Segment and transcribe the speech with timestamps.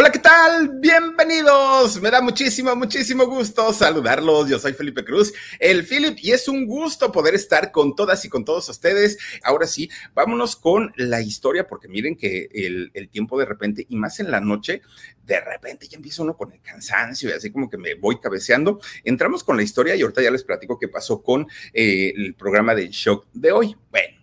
[0.00, 0.78] Hola, ¿qué tal?
[0.80, 2.00] Bienvenidos.
[2.00, 4.48] Me da muchísimo, muchísimo gusto saludarlos.
[4.48, 8.30] Yo soy Felipe Cruz, el Philip, y es un gusto poder estar con todas y
[8.30, 9.18] con todos ustedes.
[9.42, 14.20] Ahora sí, vámonos con la historia, porque miren que el, tiempo de repente, y más
[14.20, 14.80] en la noche,
[15.22, 18.80] de repente ya empieza uno con el cansancio y así como que me voy cabeceando.
[19.04, 22.74] Entramos con la historia y ahorita ya les platico qué pasó con eh, el programa
[22.74, 23.76] de shock de hoy.
[23.90, 24.19] Bueno.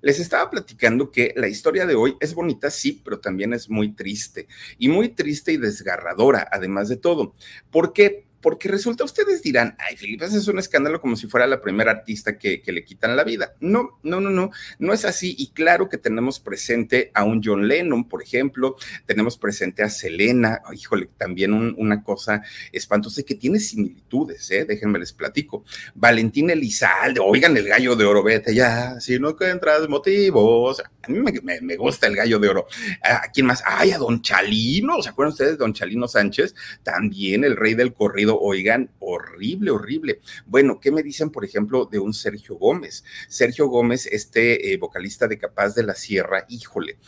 [0.00, 3.92] Les estaba platicando que la historia de hoy es bonita, sí, pero también es muy
[3.94, 4.46] triste
[4.78, 7.34] y muy triste y desgarradora, además de todo.
[7.70, 8.27] ¿Por qué?
[8.40, 12.38] Porque resulta, ustedes dirán, ay, Felipe, es un escándalo como si fuera la primera artista
[12.38, 13.54] que, le quitan la vida.
[13.60, 15.34] No, no, no, no, no es así.
[15.38, 20.62] Y claro que tenemos presente a un John Lennon, por ejemplo, tenemos presente a Selena,
[20.72, 24.64] híjole, también una cosa espantosa que tiene similitudes, ¿eh?
[24.64, 25.64] déjenme les platico.
[25.94, 30.80] Valentín Elizalde, oigan el gallo de oro, vete ya, si no encuentras motivos.
[30.80, 32.66] A mí me, gusta el gallo de oro.
[33.02, 33.62] ¿A quién más?
[33.66, 36.54] Ay, a Don Chalino, ¿se acuerdan ustedes de Don Chalino Sánchez?
[36.82, 40.20] También el rey del corrido oigan, horrible, horrible.
[40.46, 43.04] Bueno, ¿qué me dicen, por ejemplo, de un Sergio Gómez?
[43.28, 46.98] Sergio Gómez, este eh, vocalista de Capaz de la Sierra, híjole,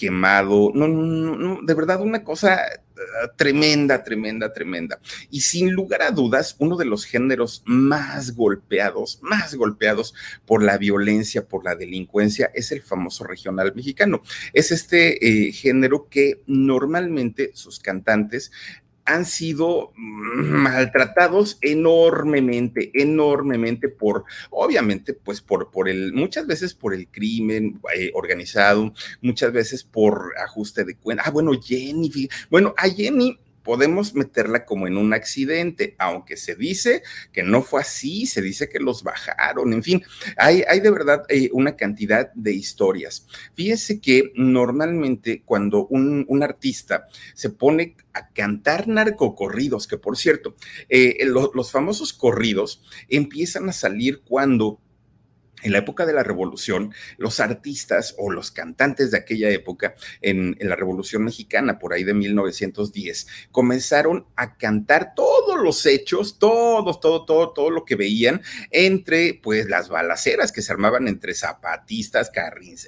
[0.00, 4.98] quemado, no, no, no, de verdad una cosa ah, tremenda, tremenda, tremenda.
[5.30, 10.14] Y sin lugar a dudas, uno de los géneros más golpeados, más golpeados
[10.46, 14.22] por la violencia, por la delincuencia, es el famoso regional mexicano.
[14.54, 18.52] Es este eh, género que normalmente sus cantantes
[19.14, 27.08] han sido maltratados enormemente, enormemente por, obviamente, pues por, por el, muchas veces por el
[27.08, 31.24] crimen eh, organizado, muchas veces por ajuste de cuenta.
[31.26, 37.02] Ah, bueno, Jenny, bueno, a Jenny podemos meterla como en un accidente, aunque se dice
[37.32, 40.02] que no fue así, se dice que los bajaron, en fin,
[40.36, 43.26] hay, hay de verdad eh, una cantidad de historias.
[43.54, 50.56] Fíjese que normalmente cuando un, artista se pone a cantar narcocorridos, que por cierto,
[50.88, 54.80] eh, los famosos corridos empiezan a salir cuando
[55.62, 60.56] en la época de la revolución, los artistas o los cantantes de aquella época, en,
[60.60, 67.24] la revolución mexicana, por ahí de 1910, comenzaron a cantar todos los hechos, todos, todo,
[67.24, 72.30] todo, todo lo que veían entre, pues, las balaceras que se armaban entre zapatistas,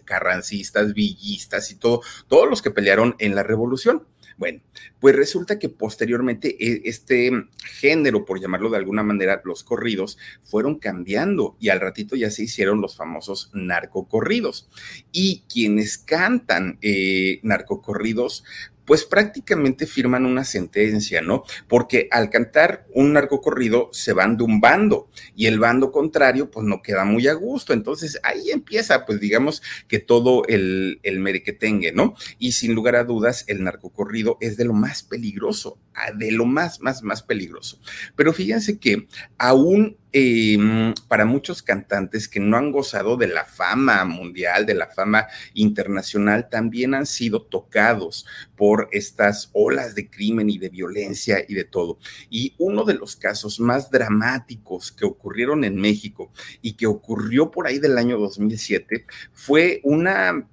[0.05, 4.07] carrancistas, villistas y todo, todos los que pelearon en la revolución.
[4.37, 4.61] Bueno,
[5.01, 7.31] pues resulta que posteriormente e, este
[7.65, 12.45] género, por llamarlo de alguna manera, los corridos, fueron cambiando y al ratito ya se
[12.45, 14.69] hicieron los famosos narcocorridos.
[15.13, 18.45] Y quienes cantan eh, narcocorridos,
[18.85, 21.45] pues prácticamente firman una sentencia, ¿no?
[21.69, 26.67] Porque al cantar un narcocorrido se van de un bando y el bando contrario pues
[26.67, 27.73] no queda muy a gusto.
[27.73, 32.15] Entonces ahí empieza pues digamos que todo el, el merequetengue, ¿no?
[32.39, 35.79] Y sin lugar a dudas el narcocorrido es de lo más peligroso,
[36.17, 37.81] de lo más, más, más peligroso.
[38.17, 39.07] Pero fíjense que
[39.39, 44.89] aún Em, para muchos cantantes que no han gozado de la fama mundial, de la
[44.89, 51.55] fama internacional, también han sido tocados por estas olas de crimen y de violencia y
[51.55, 51.99] de todo.
[52.31, 57.67] Y uno de los casos más dramáticos que ocurrieron en México y que ocurrió por
[57.67, 60.49] ahí del año 2007 fue una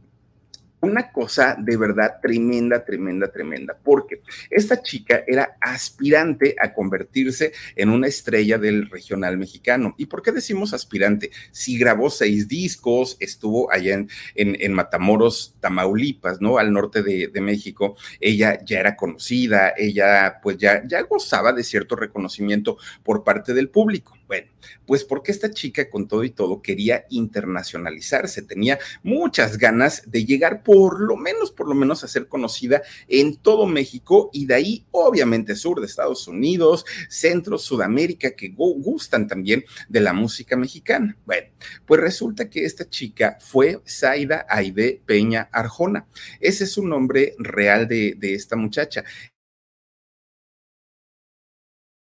[0.81, 7.90] una cosa de verdad tremenda, tremenda, tremenda, porque esta chica era aspirante a convertirse en
[7.90, 9.96] una estrella del regional mexicano.
[9.98, 11.31] ¿Y por qué decimos aspirante?
[11.52, 16.58] Si grabó seis discos, estuvo allá en, en, Matamoros, Tamaulipas, ¿no?
[16.58, 21.64] Al norte de, de, México, ella ya era conocida, ella pues ya, ya gozaba de
[21.64, 24.19] cierto reconocimiento por parte del público.
[24.30, 24.52] Bueno,
[24.86, 30.62] pues porque esta chica con todo y todo quería internacionalizarse, tenía muchas ganas de llegar
[30.62, 34.86] por lo menos, por lo menos a ser conocida en todo México y de ahí
[34.92, 41.18] obviamente sur de Estados Unidos, centro, Sudamérica, que gustan también de la música mexicana.
[41.25, 41.48] Bueno,
[41.88, 46.06] pues resulta que esta chica fue Zaida Aide Peña Arjona.
[46.40, 49.04] Ese es su nombre real de, de esta muchacha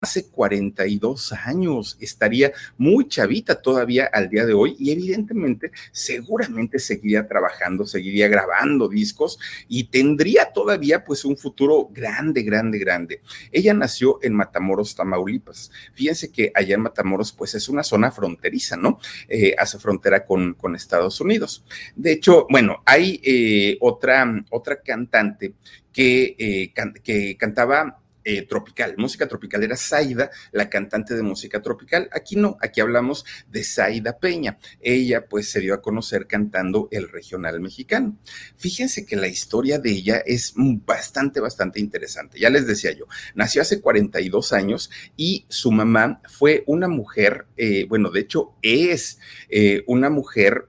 [0.06, 7.28] hace 42 años, estaría muy chavita todavía al día de hoy y evidentemente seguramente seguiría
[7.28, 13.22] trabajando, seguiría grabando discos y tendría todavía pues un futuro grande, grande, grande.
[13.52, 15.72] Ella nació en Matamoros, Tamaulipas.
[15.96, 19.00] Fíjense que allá en Matamoros pues es una zona fronteriza, ¿no?
[19.28, 21.66] Eh, hace frontera con, con, Estados Unidos.
[21.96, 25.56] De hecho, bueno, hay eh, otra, otra cantante
[25.92, 26.74] que, eh,
[27.04, 29.64] que cantaba eh, tropical, música tropical.
[29.64, 32.10] Era Zaida, la cantante de música tropical.
[32.12, 34.58] Aquí no, aquí hablamos de Zaida Peña.
[34.82, 38.18] Ella pues se dio a conocer cantando el regional mexicano.
[38.58, 42.40] Fíjense que la historia de ella es bastante, bastante interesante.
[42.40, 43.06] Ya les decía yo,
[43.36, 49.20] nació hace 42 años y su mamá fue una mujer, eh, bueno, de hecho es
[49.50, 50.68] eh, una mujer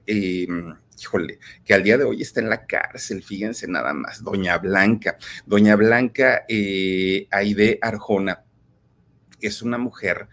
[0.99, 5.17] híjole, que al día de hoy está en la cárcel, fíjense nada más, doña Blanca,
[5.45, 8.43] doña Blanca eh, Aide Arjona,
[9.39, 10.27] es una mujer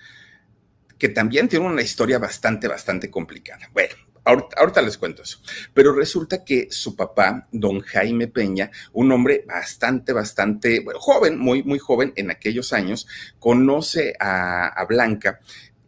[0.99, 3.69] que también tiene una historia bastante, bastante complicada.
[3.73, 3.95] Bueno,
[4.25, 5.39] Ahorita, les cuento eso.
[5.75, 11.63] Pero resulta que su papá, don Jaime Peña, un hombre bastante, bastante bueno, joven, muy,
[11.63, 13.07] muy joven en aquellos años,
[13.39, 15.41] conoce a, a Blanca,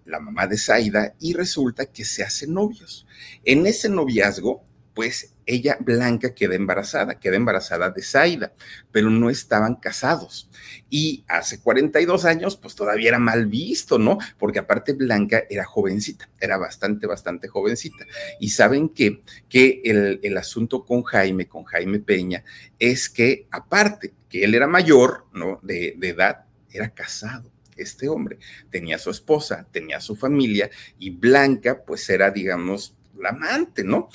[0.07, 3.07] la mamá de Zaida, y resulta que se hacen novios.
[3.45, 4.65] En ese noviazgo,
[4.97, 8.55] pues ella, Blanca, queda embarazada, queda embarazada de Zaida,
[8.91, 10.49] pero no estaban casados.
[10.89, 14.17] Y hace 42 años, pues todavía era mal visto, ¿no?
[14.39, 18.07] Porque aparte Blanca era jovencita, era bastante, bastante jovencita.
[18.41, 19.23] Y saben qué?
[19.51, 22.43] que el, el asunto con Jaime, con Jaime Peña,
[22.79, 25.61] es que aparte que él era mayor, ¿no?
[25.63, 28.39] De, de edad, era casado este hombre.
[28.71, 34.09] Tenía su esposa, tenía su familia y Blanca pues era, digamos, la amante, ¿no?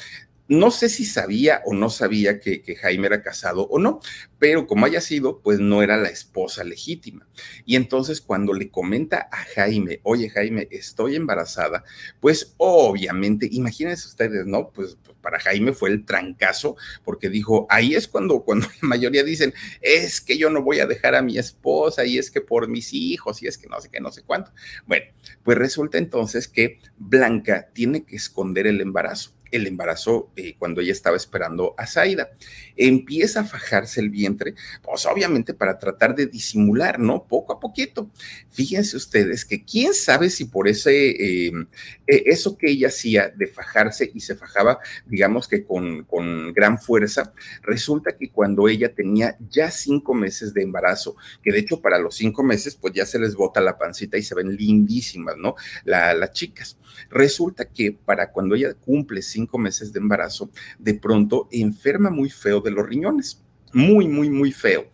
[0.51, 4.01] No sé si sabía o no sabía que, Jaime era casado o no,
[4.37, 7.25] pero como haya sido, pues no era la esposa legítima.
[7.65, 11.85] Y entonces cuando le comenta a Jaime, oye Jaime, estoy embarazada,
[12.19, 14.71] pues obviamente, imagínense ustedes, ¿no?
[14.71, 16.75] Pues, para Jaime fue el trancazo,
[17.05, 20.85] porque dijo, ahí es cuando, cuando la mayoría dicen, es que yo no voy a
[20.85, 23.87] dejar a mi esposa, y es que por mis hijos, y es que no sé
[23.89, 24.51] qué, no sé cuánto.
[24.85, 25.05] Bueno,
[25.43, 30.91] pues resulta entonces que Blanca tiene que esconder el embarazo el embarazo eh, cuando ella
[30.91, 32.31] estaba esperando a Zaida.
[32.75, 37.27] Empieza a fajarse el vientre, pues obviamente para tratar de disimular, ¿no?
[37.27, 38.09] Poco a poquito.
[38.49, 41.67] Fíjense ustedes que quién sabe si por ese, em,
[42.07, 46.79] e, eso que ella hacía de fajarse y se fajaba, digamos que con, con gran
[46.79, 51.99] fuerza, resulta que cuando ella tenía ya cinco meses de embarazo, que de hecho para
[51.99, 55.55] los cinco meses, pues ya se les bota la pancita y se ven lindísimas, ¿no?
[55.85, 56.77] las chicas.
[57.09, 60.49] Resulta que para cuando ella cumple cinco meses de embarazo,
[60.79, 63.43] de pronto enferma muy feo de los riñones,
[63.73, 64.87] muy, muy, muy feo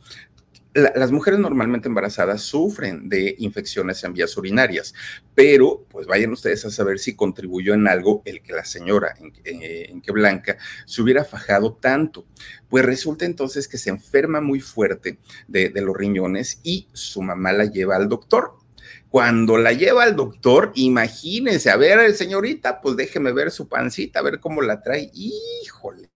[0.95, 4.93] las mujeres normalmente embarazadas sufren de infecciones en vías urinarias,
[5.33, 9.33] pero pues vayan ustedes a saber si contribuyó en algo el que la señora, en,
[9.43, 12.25] eh, que Blanca, se hubiera fajado tanto.
[12.69, 17.53] Pues resulta entonces que se enferma muy fuerte de, de los riñones y su mamá
[17.53, 18.66] la lleva al doctor.
[19.09, 24.23] Cuando la lleva al doctor, imagínense, a ver, señorita, pues déjeme ver su pancita, a
[24.23, 25.09] ver cómo la trae.
[25.13, 26.09] Híjole.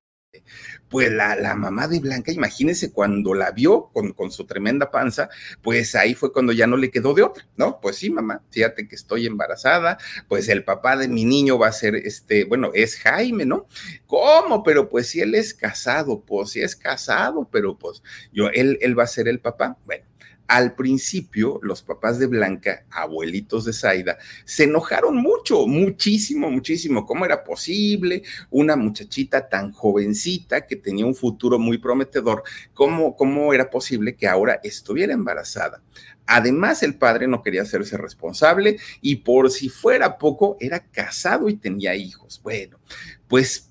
[0.89, 5.29] Pues la, la mamá de Blanca, imagínense, cuando la vio con, con, su tremenda panza,
[5.61, 7.79] pues ahí fue cuando ya no le quedó de otra, ¿no?
[7.79, 11.71] Pues sí, mamá, fíjate que estoy embarazada, pues el papá de mi niño va a
[11.71, 13.67] ser este, bueno, es Jaime, ¿no?
[14.05, 14.63] ¿Cómo?
[14.63, 18.97] Pero pues si él es casado, pues si es casado, pero pues yo, él, él
[18.97, 19.77] va a ser el papá.
[19.85, 20.05] Bueno,
[20.47, 27.05] al principio los papás de Blanca, abuelitos de Zaida, se enojaron mucho, muchísimo, muchísimo.
[27.05, 32.43] ¿Cómo era posible una muchachita tan jovencita que tenía un futuro muy prometedor?
[32.73, 35.81] ¿Cómo, cómo era posible que ahora estuviera embarazada?
[36.25, 41.55] Además, el padre no quería hacerse responsable y por si fuera poco, era casado y
[41.55, 42.39] tenía hijos.
[42.43, 42.79] Bueno,
[43.27, 43.70] pues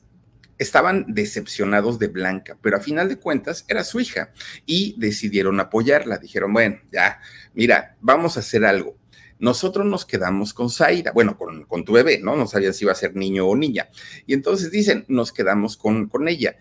[0.60, 4.30] estaban decepcionados de Blanca, pero a final de cuentas era su hija
[4.66, 6.18] y decidieron apoyarla.
[6.18, 7.18] Dijeron, bueno, ya,
[7.54, 8.98] mira, vamos a hacer algo.
[9.38, 12.36] Nosotros nos quedamos con Zaira, bueno, con, tu bebé, ¿no?
[12.36, 13.88] No sabían si iba a ser niño o niña.
[14.26, 16.56] Y entonces dicen, nos quedamos con, con ella,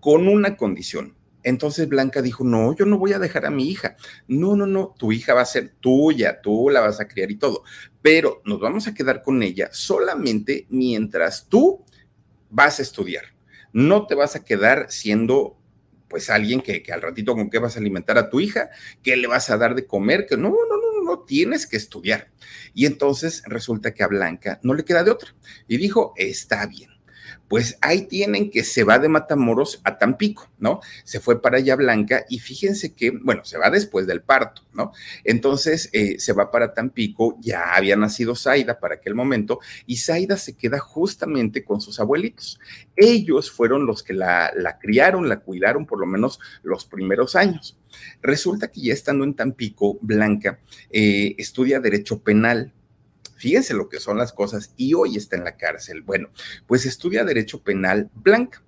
[0.00, 1.14] con una condición.
[1.42, 3.98] Entonces Blanca dijo, no, yo no voy a dejar a mi hija.
[4.28, 7.36] No, no, no, tu hija va a ser tuya, tú la vas a criar y
[7.36, 7.64] todo.
[8.00, 11.84] Pero nos vamos a quedar con ella solamente mientras tú
[12.50, 13.24] vas a estudiar.
[13.72, 15.56] No te vas a quedar siendo
[16.08, 18.70] pues alguien que, que al ratito con qué vas a alimentar a tu hija,
[19.02, 22.30] qué le vas a dar de comer, que no, no, no, no, tienes que estudiar.
[22.74, 25.34] Y entonces resulta que a Blanca no le queda de otra.
[25.68, 26.99] Y dijo, está bien
[27.50, 30.78] pues ahí tienen que se va de Matamoros a Tampico, ¿no?
[31.02, 34.92] Se fue para allá Blanca y fíjense que, bueno, se va después del parto, ¿no?
[35.24, 40.36] Entonces eh, se va para Tampico, ya había nacido Zaida para aquel momento y Zaida
[40.36, 42.60] se queda justamente con sus abuelitos.
[42.94, 47.76] Ellos fueron los que la, criaron, la cuidaron por lo menos los primeros años.
[48.22, 50.60] Resulta que ya estando en Tampico, Blanca
[50.92, 52.72] eh, estudia Derecho Penal
[53.40, 56.02] Fíjense lo que son las cosas y hoy está en la cárcel.
[56.02, 56.28] Bueno,
[56.66, 58.62] pues estudia Derecho Penal Blanca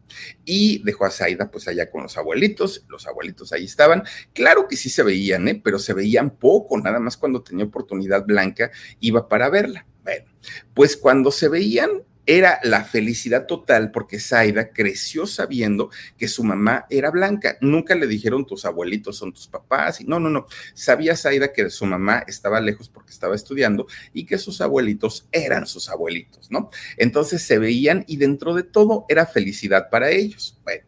[0.46, 4.02] y dejó a Zaida pues allá con los abuelitos, los abuelitos ahí estaban,
[4.32, 5.60] claro que sí se veían, ¿eh?
[5.62, 9.86] pero se veían poco, nada más cuando tenía oportunidad Blanca iba para verla.
[10.04, 10.24] Bueno,
[10.72, 11.90] pues cuando se veían
[12.26, 17.56] era la felicidad total porque Zaida creció sabiendo que su mamá era blanca.
[17.60, 20.00] Nunca le dijeron tus abuelitos son tus papás.
[20.06, 20.46] No, no, no.
[20.74, 25.66] Sabía Zaida que su mamá estaba lejos porque estaba estudiando y que sus abuelitos eran
[25.66, 26.70] sus abuelitos, ¿no?
[26.96, 30.58] Entonces se veían y dentro de todo era felicidad para ellos.
[30.64, 30.84] Bueno.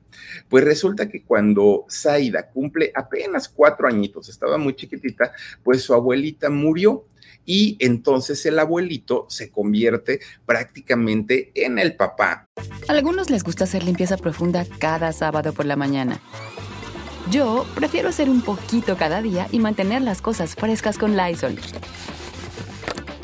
[0.49, 6.51] Pues resulta que cuando Zaida cumple apenas cuatro añitos, estaba muy chiquitita, pues su abuelita
[6.51, 7.07] murió
[7.45, 12.49] y entonces el abuelito se convierte prácticamente en el papá.
[12.89, 16.21] A algunos les gusta hacer limpieza profunda cada sábado por la mañana.
[17.31, 21.57] Yo prefiero hacer un poquito cada día y mantener las cosas frescas con Lysol.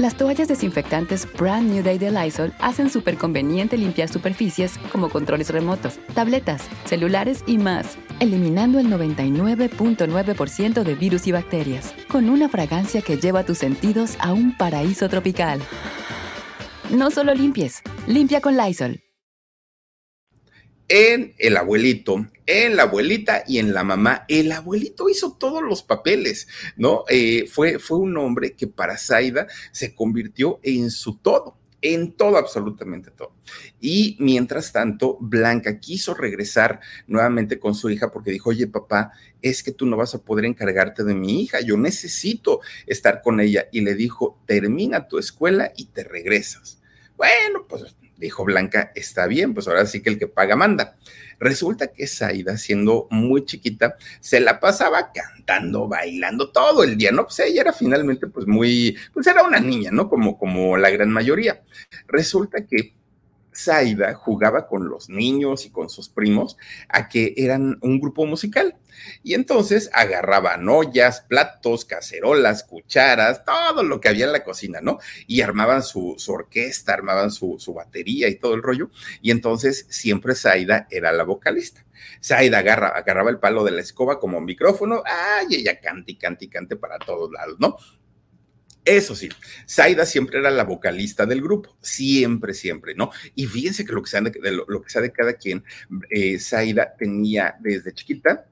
[0.00, 5.50] Las toallas desinfectantes Brand New Day de Lysol hacen súper conveniente limpiar superficies como controles
[5.50, 13.00] remotos, tabletas, celulares y más, eliminando el 99.9% de virus y bacterias, con una fragancia
[13.00, 15.60] que lleva tus sentidos a un paraíso tropical.
[16.90, 19.00] No solo limpies, limpia con Lysol
[20.90, 24.24] en el abuelito, en la abuelita y en la mamá.
[24.26, 27.04] El abuelito hizo todos los papeles, ¿no?
[27.08, 32.36] Eh, fue, fue un hombre que para Zaida se convirtió en su todo en todo,
[32.36, 33.32] absolutamente todo.
[33.80, 39.62] Y mientras tanto, Blanca quiso regresar nuevamente con su hija porque dijo, oye papá, es
[39.62, 43.66] que tú no vas a poder encargarte de mi hija, yo necesito estar con ella.
[43.72, 46.80] Y le dijo, termina tu escuela y te regresas.
[47.16, 47.84] Bueno, pues
[48.20, 50.96] Dijo Blanca, está bien, pues ahora sí que el que paga manda.
[51.38, 57.24] Resulta que Saida, siendo muy chiquita, se la pasaba cantando, bailando todo el día, ¿no?
[57.24, 60.10] Pues ella era finalmente, pues muy, pues era una niña, ¿no?
[60.10, 61.62] Como, como la gran mayoría.
[62.06, 62.99] Resulta que
[63.54, 66.56] Zaida jugaba con los niños y con sus primos
[66.88, 68.76] a que eran un grupo musical.
[69.22, 74.98] Y entonces agarraban ollas, platos, cacerolas, cucharas, todo lo que había en la cocina, ¿no?
[75.26, 78.90] Y armaban su, orquesta, armaban su, batería y todo el rollo.
[79.22, 81.84] Y entonces siempre Zaida era la vocalista.
[82.22, 86.76] Zaida agarra, agarraba el palo de la escoba como micrófono, ay, ella cante cante cante
[86.76, 87.76] para todos lados, ¿no?
[88.90, 89.28] Eso sí,
[89.68, 93.12] Zaida siempre era la vocalista del grupo, siempre, siempre, ¿no?
[93.36, 95.62] Y fíjense que lo que sea de, lo, que cada quien,
[96.10, 98.48] eh, Zaida tenía desde chiquita,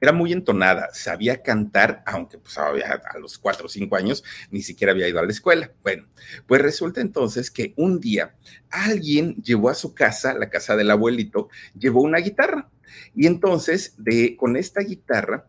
[0.00, 2.72] era muy entonada, sabía cantar, aunque pues a
[3.20, 5.70] los cuatro o cinco años ni siquiera había ido a la escuela.
[5.84, 6.08] Bueno,
[6.48, 8.34] pues resulta entonces que un día
[8.70, 12.68] alguien llevó a su casa, la casa del abuelito, llevó una guitarra.
[13.14, 15.46] Y entonces, de, con esta guitarra,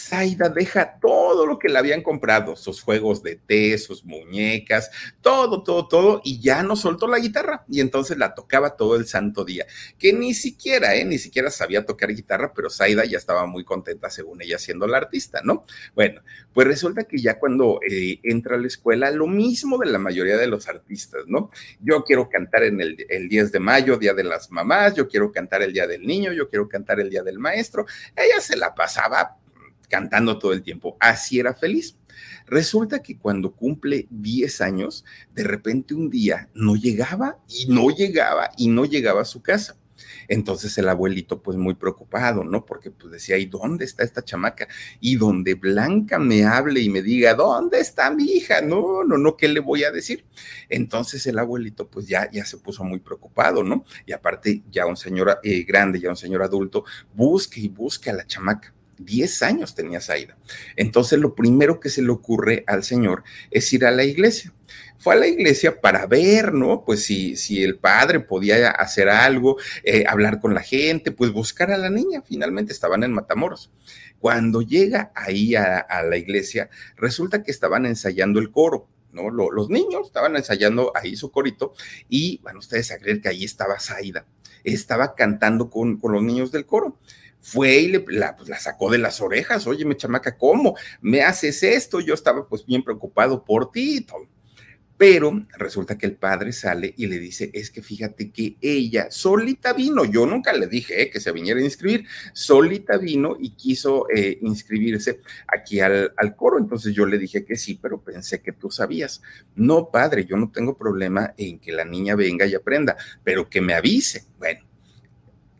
[0.00, 4.90] Zaida deja todo lo que le habían comprado, sus juegos de té, sus muñecas,
[5.20, 7.64] todo, todo, todo, y ya no soltó la guitarra.
[7.68, 9.66] Y entonces la tocaba todo el santo día,
[9.98, 11.04] que ni siquiera, ¿eh?
[11.04, 14.98] Ni siquiera sabía tocar guitarra, pero Zaida ya estaba muy contenta, según ella, siendo la
[14.98, 15.64] artista, ¿no?
[15.94, 19.98] Bueno, pues resulta que ya cuando eh, entra a la escuela, lo mismo de la
[19.98, 21.50] mayoría de los artistas, ¿no?
[21.80, 25.30] Yo quiero cantar en el, el 10 de mayo, Día de las Mamás, yo quiero
[25.30, 27.86] cantar el Día del Niño, yo quiero cantar el Día del Maestro.
[28.16, 29.36] Ella se la pasaba
[29.90, 30.96] cantando todo el tiempo.
[31.00, 31.96] Así era feliz.
[32.46, 35.04] Resulta que cuando cumple 10 años,
[35.34, 39.76] de repente un día no llegaba y no llegaba y no llegaba a su casa.
[40.28, 42.64] Entonces el abuelito pues muy preocupado, ¿no?
[42.64, 44.68] Porque pues decía, ¿y dónde está esta chamaca?
[45.00, 48.60] Y donde Blanca me hable y me diga, ¿dónde está mi hija?
[48.62, 50.24] No, no, no, ¿qué le voy a decir?
[50.68, 53.84] Entonces el abuelito pues ya, ya se puso muy preocupado, ¿no?
[54.06, 58.14] Y aparte ya un señor eh, grande, ya un señor adulto, busque y busque a
[58.14, 60.36] la chamaca 10 años tenía Zaida.
[60.76, 64.52] Entonces lo primero que se le ocurre al señor es ir a la iglesia.
[64.98, 66.84] Fue a la iglesia para ver, ¿no?
[66.84, 71.70] Pues si, si el padre podía hacer algo, eh, hablar con la gente, pues buscar
[71.70, 72.22] a la niña.
[72.22, 73.70] Finalmente estaban en Matamoros.
[74.18, 78.88] Cuando llega ahí a, la iglesia, resulta que estaban ensayando el coro.
[79.12, 79.28] ¿no?
[79.28, 81.74] los niños estaban ensayando ahí su corito
[82.08, 84.24] y van ustedes a creer que ahí estaba Zaida,
[84.62, 86.96] estaba cantando con, con los niños del coro
[87.40, 90.76] fue y le, la, pues, la, sacó de las orejas, oye, me chamaca, ¿cómo?
[91.00, 92.00] ¿Me haces esto?
[92.00, 94.06] Yo estaba pues bien preocupado por ti.
[95.00, 99.72] Pero resulta que el padre sale y le dice, es que fíjate que ella solita
[99.72, 102.04] vino, yo nunca le dije eh, que se viniera a inscribir,
[102.34, 107.56] solita vino y quiso eh, inscribirse aquí al, al, coro, entonces yo le dije que
[107.56, 109.22] sí, pero pensé que tú sabías.
[109.54, 113.62] No, padre, yo no tengo problema en que la niña venga y aprenda, pero que
[113.62, 114.26] me avise.
[114.38, 114.60] Bueno,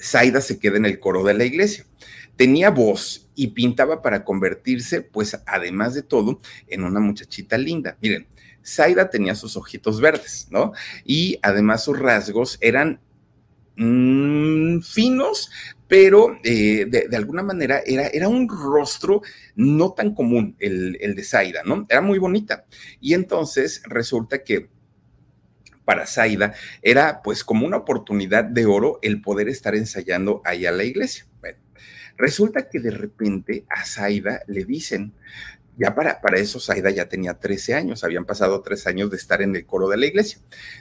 [0.00, 1.84] Zaida se queda en el coro de la iglesia.
[2.36, 7.98] Tenía voz y pintaba para convertirse, pues además de todo, en una muchachita linda.
[8.00, 8.26] Miren,
[8.64, 10.72] Zaida tenía sus ojitos verdes, ¿no?
[11.04, 13.00] Y además sus rasgos eran
[13.76, 15.50] mm, finos,
[15.86, 19.22] pero eh, de, alguna manera era, era, un rostro
[19.56, 21.86] no tan común el, el de Zaida, ¿no?
[21.88, 22.64] Era muy bonita.
[23.00, 24.70] Y entonces resulta que
[25.90, 30.70] para Zaida era pues como una oportunidad de oro el poder estar ensayando ahí a
[30.70, 31.26] la iglesia.
[31.40, 31.58] Bueno,
[32.16, 35.12] resulta que de repente a Zaida le dicen,
[35.76, 39.42] ya para, para eso Zaida ya tenía 13 años, habían pasado tres años de estar
[39.42, 40.38] en el coro de la iglesia.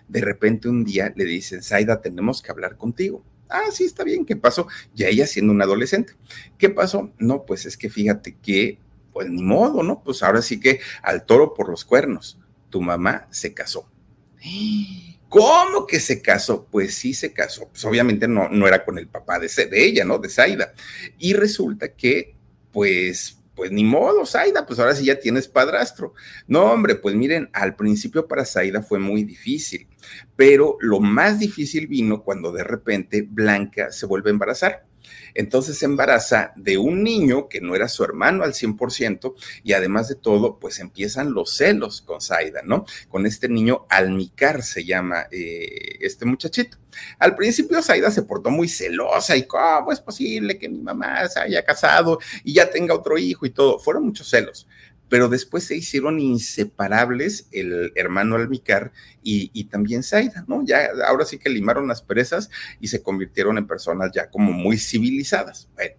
[0.07, 3.25] De repente un día le dicen, Zaida, tenemos que hablar contigo.
[3.49, 4.67] Ah, sí, está bien, ¿qué pasó?
[4.93, 6.13] Ya ella siendo una adolescente.
[6.59, 7.11] ¿Qué pasó?
[7.17, 8.77] No, pues es que fíjate que,
[9.11, 10.03] pues ni modo, ¿no?
[10.03, 12.37] Pues ahora sí que al toro por los cuernos.
[12.69, 13.89] Tu mamá se casó.
[15.29, 16.67] ¿Cómo que se casó?
[16.72, 17.69] Pues sí se casó.
[17.69, 20.17] Pues obviamente no, no era con el papá de, de ella, ¿no?
[20.17, 20.74] De Zaida.
[21.19, 22.36] Y resulta que,
[22.72, 26.13] pues, pues ni modo, Zaida, pues ahora sí ya tienes padrastro.
[26.48, 29.88] No, hombre, pues miren, al principio para Zaida fue muy difícil,
[30.36, 34.88] pero lo más difícil vino cuando de repente Blanca se vuelve a embarazar.
[35.33, 39.33] Entonces se embaraza de un niño que no era su hermano al 100%
[39.63, 42.86] y además de todo, pues empiezan los celos con Zaida, ¿no?
[43.09, 46.77] Con este niño Almicar se llama eh, este muchachito.
[47.19, 51.39] Al principio Zaida se portó muy celosa y cómo es posible que mi mamá se
[51.39, 53.79] haya casado y ya tenga otro hijo y todo.
[53.79, 54.67] Fueron muchos celos
[55.09, 58.91] pero después se hicieron inseparables el hermano Almicar
[59.24, 60.63] y, también Zaida, ¿no?
[60.63, 64.77] Ya ahora sí que limaron las presas y se convirtieron en personas ya como muy
[64.77, 65.67] civilizadas.
[65.75, 65.95] Bueno,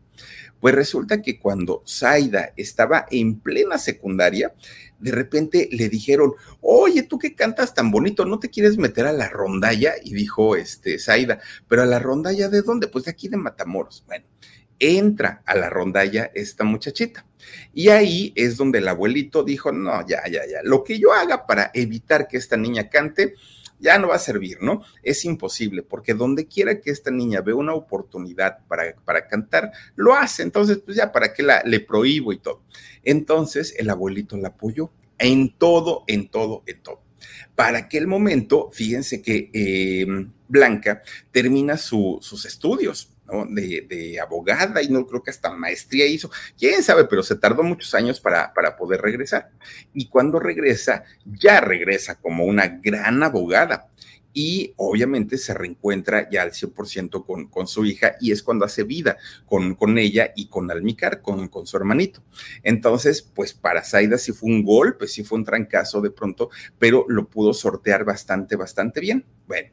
[0.60, 4.52] pues resulta que cuando Zaida estaba en plena secundaria,
[4.98, 9.12] de repente le dijeron, oye, tú que cantas tan bonito, ¿no te quieres meter a
[9.12, 9.94] la rondalla?
[10.02, 12.88] Y dijo, este, Zaida, pero a la rondalla de dónde?
[12.88, 14.04] Pues de aquí de Matamoros.
[14.06, 14.26] Bueno,
[14.80, 17.24] entra a la rondalla esta muchachita.
[17.72, 21.46] Y ahí es donde el abuelito dijo, no, ya, ya, ya, lo que yo haga
[21.46, 23.34] para evitar que esta niña cante,
[23.78, 24.82] ya no va a servir, ¿no?
[25.02, 30.14] Es imposible, porque donde quiera que esta niña vea una oportunidad para, para cantar, lo
[30.14, 30.42] hace.
[30.42, 32.62] Entonces, pues ya, ¿para qué la, le prohíbo y todo?
[33.02, 37.00] Entonces, el abuelito la apoyó en todo, en todo, en todo.
[37.54, 40.06] Para aquel momento, fíjense que eh,
[40.48, 43.10] Blanca termina sus estudios
[43.48, 47.94] de, abogada y no creo que hasta maestría hizo, quién sabe, pero se tardó muchos
[47.94, 49.50] años para, para poder regresar.
[49.92, 53.88] Y cuando regresa, ya regresa como una gran abogada
[54.32, 58.84] y obviamente se reencuentra ya al 100% con, con su hija y es cuando hace
[58.84, 59.16] vida
[59.46, 62.22] con, con ella y con Almicar, con, con su hermanito.
[62.62, 67.04] Entonces, pues para Zaida sí fue un golpe, sí fue un trancazo de pronto, pero
[67.08, 69.24] lo pudo sortear bastante, bastante bien.
[69.46, 69.70] Bueno,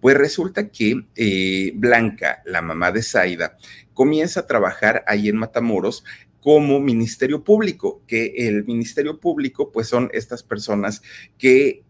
[0.00, 3.56] pues resulta que eh, Blanca, la mamá de Zaida,
[3.92, 6.04] comienza a trabajar ahí en Matamoros
[6.40, 11.02] como Ministerio Público, que el Ministerio Público pues son estas personas
[11.36, 11.84] que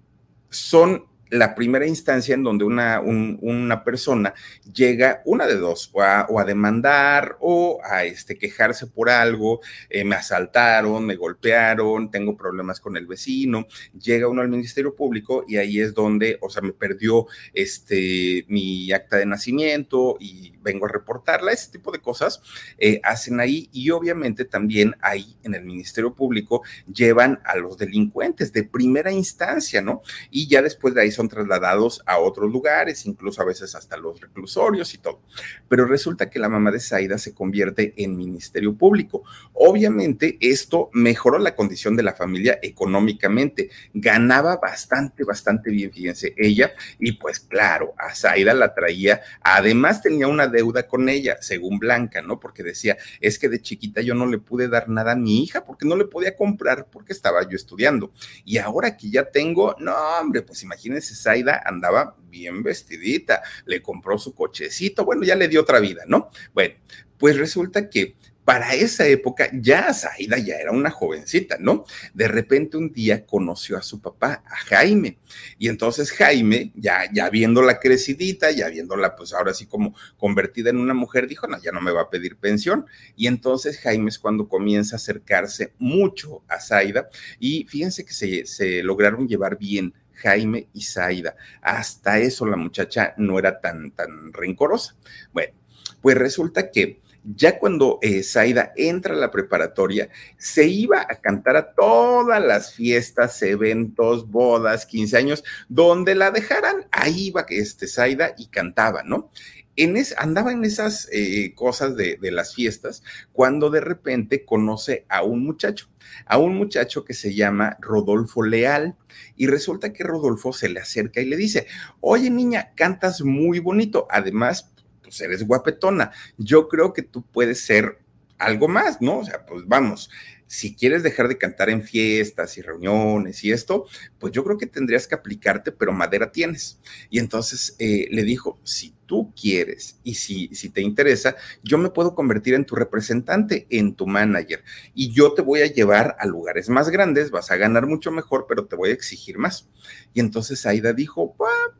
[0.51, 4.35] son la primera instancia en donde una, una persona
[4.73, 9.61] llega, una de dos, o a, demandar o a este, quejarse por algo,
[9.91, 13.67] eh, me asaltaron, me golpearon, tengo problemas con el vecino,
[13.99, 18.93] llega uno al Ministerio Público y ahí es donde, o sea, me perdió este, mi
[18.93, 22.41] acta de nacimiento y vengo a reportarla, ese tipo de cosas
[22.79, 26.63] eh, hacen ahí y obviamente también ahí en el Ministerio Público
[26.93, 30.03] llevan a los delincuentes de primera instancia, ¿no?
[30.31, 34.21] Y ya después de ahí son trasladados a otros lugares, incluso a veces hasta los
[34.21, 35.21] reclusorios y todo.
[35.69, 39.25] Pero resulta que la mamá de Zaida se convierte en Ministerio Público.
[39.53, 43.69] Obviamente esto mejoró la condición de la familia económicamente.
[43.93, 46.73] Ganaba bastante, bastante bien, fíjense, ella.
[47.01, 49.21] Y pues claro, a Zaida la traía.
[49.41, 52.39] Además tenía una deuda con ella, según Blanca, ¿no?
[52.39, 55.65] Porque decía, es que de chiquita yo no le pude dar nada a mi hija
[55.65, 58.13] porque no le podía comprar porque estaba yo estudiando.
[58.45, 64.19] Y ahora que ya tengo, no, hombre, pues imagínense, Zaida andaba bien vestidita, le compró
[64.19, 66.31] su cochecito, bueno, ya le dio otra vida, ¿no?
[66.55, 66.75] Bueno,
[67.19, 68.15] pues resulta que
[68.49, 71.85] para esa época ya Zaida ya era una jovencita, ¿no?
[72.15, 75.19] De repente un día conoció a su papá, a Jaime,
[75.59, 80.79] y entonces Jaime, ya, ya viéndola crecidita, ya viéndola pues ahora sí como convertida en
[80.79, 82.87] una mujer, dijo, no, ya no me va a pedir pensión.
[83.17, 88.47] Y entonces Jaime es cuando comienza a acercarse mucho a Zaida y fíjense que se,
[88.47, 91.37] se lograron llevar bien Jaime y Zaida.
[91.63, 94.97] Hasta eso la muchacha no era tan, tan rencorosa.
[95.33, 95.53] Bueno,
[96.01, 101.57] pues resulta que ya cuando eh, Zaida entra a la preparatoria, se iba a cantar
[101.57, 108.35] a todas las fiestas, eventos, bodas, 15 años, donde la dejaran, ahí iba este, Zaida
[108.39, 109.31] y cantaba, ¿no?
[109.79, 115.45] En andaba en esas eh, cosas de, las fiestas cuando de repente conoce a un
[115.45, 115.89] muchacho,
[116.27, 118.97] a un muchacho que se llama Rodolfo Leal.
[119.37, 121.69] Y resulta que Rodolfo se le acerca y le dice,
[122.01, 124.09] oye niña, cantas muy bonito.
[124.11, 126.11] Además, pues eres guapetona.
[126.39, 128.01] Yo creo que tú puedes ser
[128.37, 129.21] algo más, ¿no?
[129.21, 130.11] O sea, pues vamos,
[130.49, 133.87] si quieres dejar de cantar en fiestas y reuniones y esto,
[134.19, 136.81] pues yo creo que tendrías que aplicarte, pero madera tienes.
[137.11, 141.89] Y entonces eh, le dijo, si tú quieres y si, si te interesa, yo me
[141.89, 144.63] puedo convertir en tu representante, en tu manager,
[144.95, 148.45] y yo te voy a llevar a lugares más grandes, vas a ganar mucho mejor,
[148.47, 149.69] pero te voy a exigir más.
[150.13, 151.35] Y entonces Aida dijo,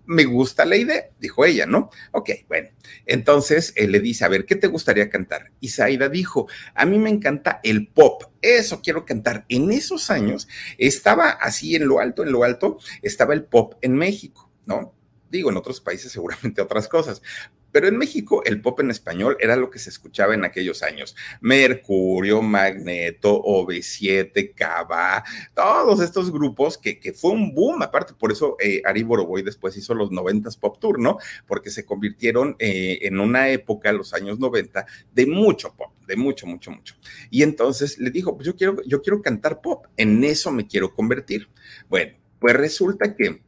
[0.07, 1.91] me gusta la idea, dijo ella, ¿no?
[2.13, 2.71] Ok, bueno,
[3.05, 5.53] entonces él le dice, a ver, ¿qué te gustaría cantar?
[5.61, 9.45] Y Saida dijo, a mí me encanta el pop, eso quiero cantar.
[9.51, 13.95] En esos años estaba así en lo alto, en lo alto, estaba el pop en
[13.95, 14.98] México, ¿no?
[15.31, 17.23] Digo, en otros países seguramente otras cosas,
[17.71, 21.15] pero en México el pop en español era lo que se escuchaba en aquellos años.
[21.41, 25.23] Mercurio, Magneto, OV7, Cava,
[25.55, 27.83] todos estos grupos que, que, fue un boom.
[27.83, 31.19] Aparte, por eso eh, Ari Boroboy después hizo los 90 Pop Tour, ¿no?
[31.47, 36.47] Porque se convirtieron eh, en una época, los años 90, de mucho pop, de mucho,
[36.47, 36.95] mucho, mucho.
[37.31, 40.95] Y entonces le dijo, pues yo quiero, yo quiero cantar pop, en eso me quiero
[40.95, 41.49] convertir.
[41.89, 43.43] Bueno, pues resulta que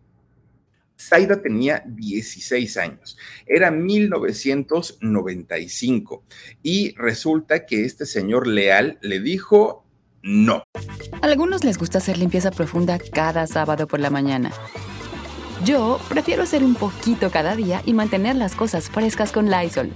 [1.00, 6.24] Zaida tenía 16 años, era 1995
[6.62, 9.84] y resulta que este señor Leal le dijo
[10.22, 10.62] no.
[11.22, 14.50] A algunos les gusta hacer limpieza profunda cada sábado por la mañana.
[15.64, 19.92] Yo prefiero hacer un poquito cada día y mantener las cosas frescas con Lysol.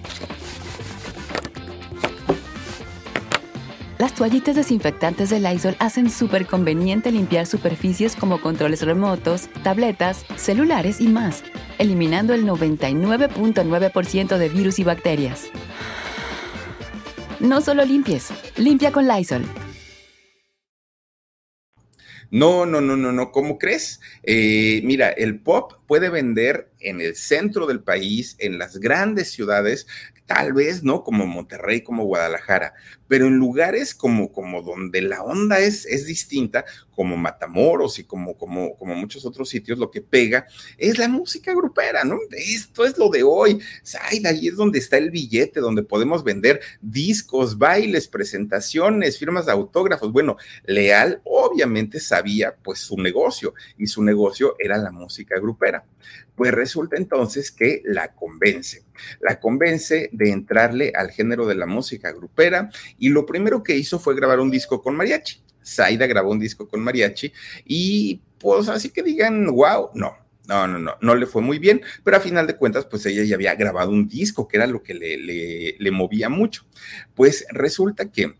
[3.96, 11.00] Las toallitas desinfectantes de Lysol hacen súper conveniente limpiar superficies como controles remotos, tabletas, celulares
[11.00, 11.44] y más,
[11.78, 15.44] eliminando el 99.9% de virus y bacterias.
[17.38, 19.44] No solo limpies, limpia con Lysol.
[22.30, 24.00] No, no, no, no, no, ¿cómo crees?
[24.24, 29.86] Eh, mira, el pop puede vender en el centro del país, en las grandes ciudades,
[30.26, 31.02] tal vez, ¿no?
[31.04, 32.74] Como Monterrey, como Guadalajara,
[33.08, 38.36] pero en lugares como, como donde la onda es, es distinta, como Matamoros y como,
[38.36, 40.46] como, como muchos otros sitios, lo que pega
[40.78, 42.18] es la música grupera, ¿no?
[42.30, 43.60] Esto es lo de hoy.
[44.00, 49.52] Ay, ahí es donde está el billete, donde podemos vender discos, bailes, presentaciones, firmas de
[49.52, 50.12] autógrafos.
[50.12, 55.84] Bueno, Leal obviamente sabía pues su negocio y su negocio era la música grupera.
[56.34, 58.84] Pues resulta entonces que la convence,
[59.20, 63.98] la convence de entrarle al género de la música grupera y lo primero que hizo
[63.98, 65.42] fue grabar un disco con mariachi.
[65.64, 67.32] Zaida grabó un disco con mariachi
[67.64, 70.16] y pues así que digan, wow, no,
[70.46, 73.24] no, no, no, no le fue muy bien, pero a final de cuentas, pues ella
[73.24, 76.66] ya había grabado un disco, que era lo que le, le, le movía mucho.
[77.14, 78.34] Pues resulta que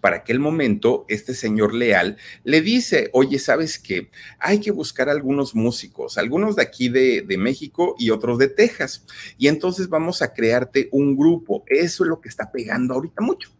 [0.00, 4.10] para aquel momento, este señor Leal le dice, oye, ¿sabes qué?
[4.38, 9.06] Hay que buscar algunos músicos, algunos de aquí de, México y otros de Texas.
[9.38, 11.64] Y entonces vamos a crearte un grupo.
[11.66, 13.50] Eso es lo que está pegando ahorita mucho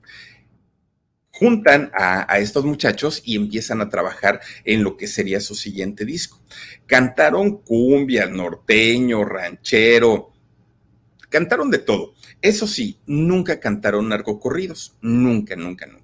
[1.32, 6.04] juntan a, a, estos muchachos y empiezan a trabajar en lo que sería su siguiente
[6.04, 6.38] disco.
[6.84, 10.34] Cantaron cumbia, norteño, ranchero,
[11.30, 12.12] cantaron de todo.
[12.42, 15.99] Eso sí, nunca cantaron narcocorridos, nunca, nunca, nunca.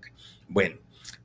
[0.49, 0.77] Bueno,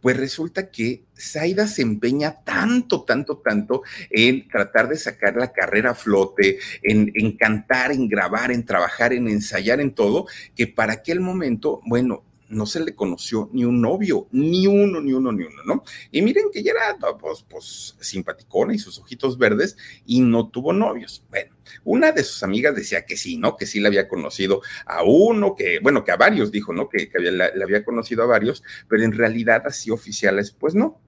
[0.02, 5.92] Pues resulta que Zaida se empeña tanto, tanto, tanto en tratar de sacar la carrera
[5.92, 10.94] a flote, en, en cantar, en grabar, en trabajar, en ensayar, en todo, que para
[10.94, 15.44] aquel momento, bueno, no se le conoció ni un novio, ni uno, ni uno, ni
[15.44, 15.84] uno, ¿no?
[16.12, 20.74] Y miren que ya era, pues, pues, simpaticona y sus ojitos verdes y no tuvo
[20.74, 21.24] novios.
[21.30, 21.51] Bueno,
[21.84, 23.56] una de sus amigas decía que sí, ¿no?
[23.56, 26.90] Que sí le había conocido a uno, que, bueno, que a varios dijo, ¿no?
[26.90, 31.00] Que, le había conocido a varios, pero en realidad así oficiales, pues no.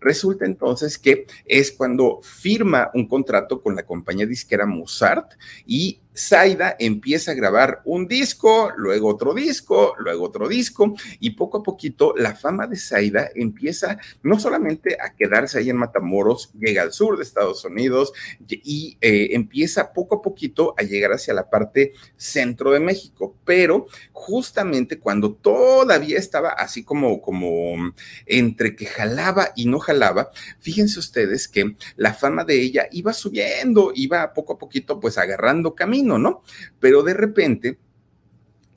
[0.00, 5.32] Resulta entonces que es cuando firma un contrato con la compañía disquera Mozart
[5.66, 11.58] y Zaida empieza a grabar un disco, luego otro disco, luego otro disco, y poco
[11.58, 16.82] a poquito la fama de Zaida empieza no solamente a quedarse ahí en Matamoros, llega
[16.82, 18.12] al sur de Estados Unidos
[18.48, 23.86] y eh, empieza poco a poquito a llegar hacia la parte centro de México, pero
[24.12, 27.92] justamente cuando todavía estaba así como, como
[28.26, 33.92] entre que jalaba y no jalaba, fíjense ustedes que la fama de ella iba subiendo,
[33.94, 36.42] iba poco a poquito pues agarrando camino ¿no?
[36.78, 37.78] Pero de repente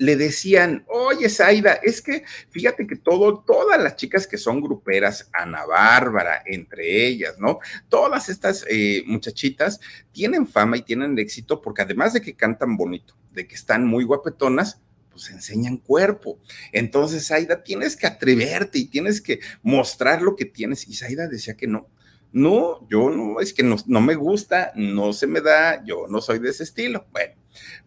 [0.02, 5.30] le decían, oye, Zaida, es que fíjate que todo, todas las chicas que son gruperas,
[5.32, 7.60] Ana Bárbara, entre ellas, ¿no?
[7.88, 9.80] Todas estas eh, muchachitas
[10.12, 14.04] tienen fama y tienen éxito porque además de que cantan bonito, de que están muy
[14.04, 16.39] guapetonas, pues enseñan cuerpo.
[16.72, 20.88] Entonces, Zaida, tienes que atreverte y tienes que mostrar lo que tienes.
[20.88, 21.88] Y Zaida decía que no,
[22.34, 26.39] no, yo no, es que no, me gusta, no se me da, yo no soy
[26.39, 27.06] de ese estilo.
[27.12, 27.34] Bueno,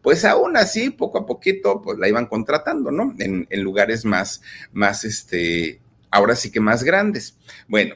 [0.02, 3.14] pues aún así, poco a poquito, pues la iban contratando, ¿no?
[3.18, 5.80] En, en lugares más, más, este,
[6.10, 7.38] ahora sí que más grandes.
[7.68, 7.94] Bueno,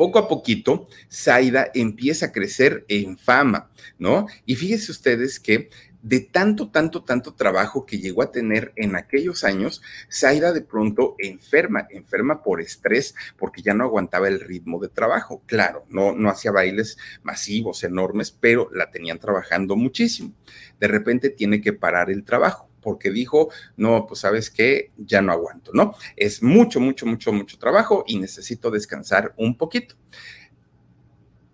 [0.00, 4.26] poco a poquito, Zaida empieza a crecer en fama, ¿no?
[4.46, 5.68] Y fíjense ustedes que
[6.02, 11.14] de tanto, tanto, tanto trabajo que llegó a tener en aquellos años, Zaida de pronto
[11.18, 15.42] enferma, enferma por estrés, porque ya no aguantaba el ritmo de trabajo.
[15.46, 20.32] Claro, no, no hacía bailes masivos, enormes, pero la tenían trabajando muchísimo.
[20.78, 25.32] De repente tiene que parar el trabajo porque dijo, no, pues sabes qué, ya no
[25.32, 25.94] aguanto, ¿no?
[26.16, 29.96] Es mucho, mucho, mucho, mucho trabajo y necesito descansar un poquito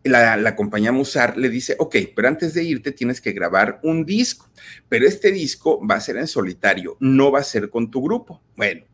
[0.09, 4.49] la, compañía Musar le dice, ok, pero antes de irte tienes que grabar un disco,
[4.89, 8.43] pero este disco va a ser en solitario, no va a ser con tu grupo.
[8.57, 8.85] Bueno,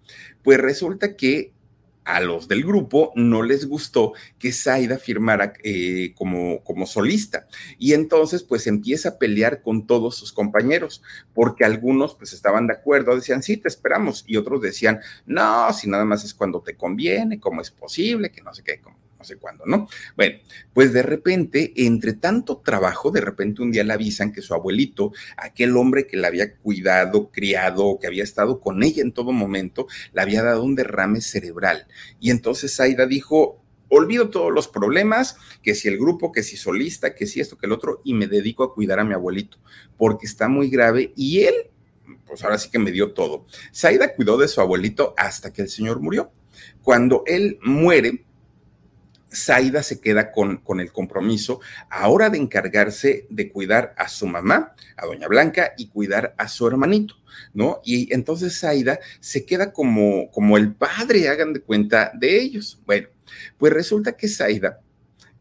[0.42, 1.52] pues resulta que
[2.04, 7.46] a los del grupo no les gustó que Zaida firmara eh, como, como solista.
[7.78, 11.02] Y entonces pues empieza a pelear con todos sus compañeros,
[11.34, 15.88] porque algunos pues estaban de acuerdo, decían, sí, te esperamos, y otros decían, no, si
[15.88, 19.26] nada más es cuando te conviene, cómo es posible, que no sé qué, cómo no
[19.26, 19.88] sé cuándo, ¿no?
[20.16, 20.40] Bueno,
[20.74, 25.12] pues de repente, entre tanto trabajo, de repente un día le avisan que su abuelito,
[25.36, 29.86] aquel hombre que la había cuidado, criado, que había estado con ella en todo momento,
[30.12, 31.86] le había dado un derrame cerebral.
[32.18, 37.14] Y entonces Aida dijo, olvido todos los problemas, que si el grupo, que si solista,
[37.14, 39.58] que si esto, que el otro, y me dedico a cuidar a mi abuelito,
[39.96, 41.54] porque está muy grave y él,
[42.26, 43.46] pues ahora sí que me dio todo.
[43.70, 46.32] Saida cuidó de su abuelito hasta que el señor murió.
[46.82, 48.24] Cuando él muere,
[49.34, 54.74] Zaida se queda con, con, el compromiso ahora de encargarse de cuidar a su mamá,
[54.96, 57.14] a Doña Blanca, y cuidar a su hermanito,
[57.54, 57.80] ¿no?
[57.84, 62.80] Y entonces Zaida se queda como, como el padre, hagan de cuenta, de ellos.
[62.86, 63.08] Bueno,
[63.58, 64.80] pues resulta que Zaida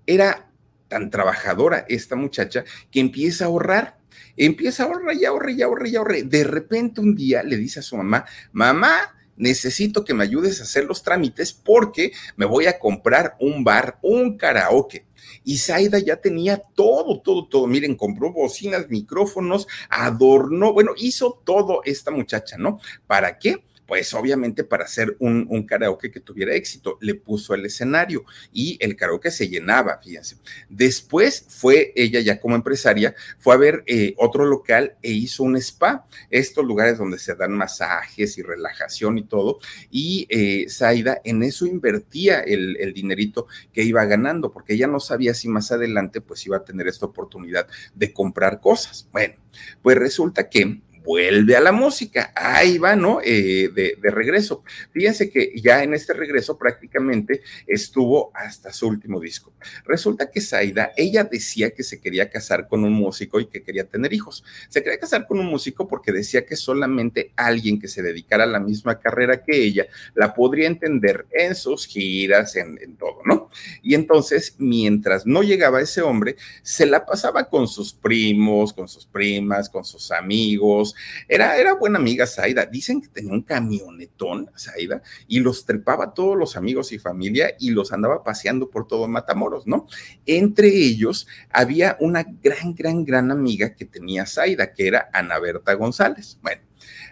[0.06, 0.47] era
[0.88, 3.97] tan trabajadora esta muchacha que empieza a ahorrar.
[4.36, 6.23] Empieza a ahorrar y ahorrar y ahorrar y ahorrar.
[6.25, 10.63] De repente un día le dice a su mamá, mamá, necesito que me ayudes a
[10.63, 15.06] hacer los trámites porque me voy a comprar un bar, un karaoke.
[15.44, 17.67] Y Zaida ya tenía todo, todo, todo.
[17.67, 22.80] Miren, compró bocinas, micrófonos, adornó, bueno, hizo todo esta muchacha, ¿no?
[23.08, 23.63] ¿Para qué?
[23.91, 28.23] Pues obviamente para hacer un, karaoke que tuviera éxito, le puso el escenario
[28.54, 30.38] y el karaoke se llenaba, fíjense.
[30.69, 35.58] Después fue ella ya como empresaria, fue a ver eh, otro local e hizo un
[35.58, 41.43] spa, estos lugares donde se dan masajes y relajación y todo, y eh, Zaida en
[41.43, 46.21] eso invertía el, el dinerito que iba ganando, porque ella no sabía si más adelante
[46.21, 49.10] pues iba a tener esta oportunidad de comprar cosas.
[49.12, 49.36] Bueno,
[49.82, 52.31] pues resulta que vuelve a la música.
[52.35, 53.19] Ahí va, ¿no?
[53.23, 54.63] Eh, de, regreso.
[54.91, 59.53] Fíjense que ya en este regreso prácticamente estuvo hasta su último disco.
[59.85, 63.85] Resulta que Zaida, ella decía que se quería casar con un músico y que quería
[63.85, 64.43] tener hijos.
[64.69, 68.47] Se quería casar con un músico porque decía que solamente alguien que se dedicara a
[68.47, 73.49] la misma carrera que ella la podría entender en sus giras, en, en todo, ¿no?
[73.81, 79.05] Y entonces, mientras no llegaba ese hombre, se la pasaba con sus primos, con sus
[79.05, 80.90] primas, con sus amigos,
[81.27, 82.65] Era, era buena amiga Zaida.
[82.65, 87.56] Dicen que tenía un camionetón, Zaida, y los trepaba a todos los amigos y familia
[87.60, 89.88] y los andaba paseando por todo Matamoros, ¿no?
[90.25, 95.73] Entre ellos había una gran, gran, gran amiga que tenía Zaida, que era Ana Berta
[95.73, 96.38] González.
[96.41, 96.62] Bueno,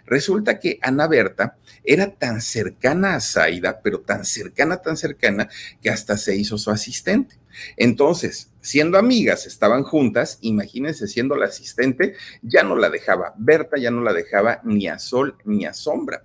[0.06, 5.50] resulta que Ana Berta era tan cercana a Zaida, pero tan cercana, tan cercana,
[5.82, 7.36] que hasta se hizo su asistente.
[7.78, 13.92] Entonces, siendo amigas, estaban juntas, imagínense siendo la asistente, ya no la dejaba, Berta ya
[13.92, 16.24] no la dejaba ni a sol ni a sombra.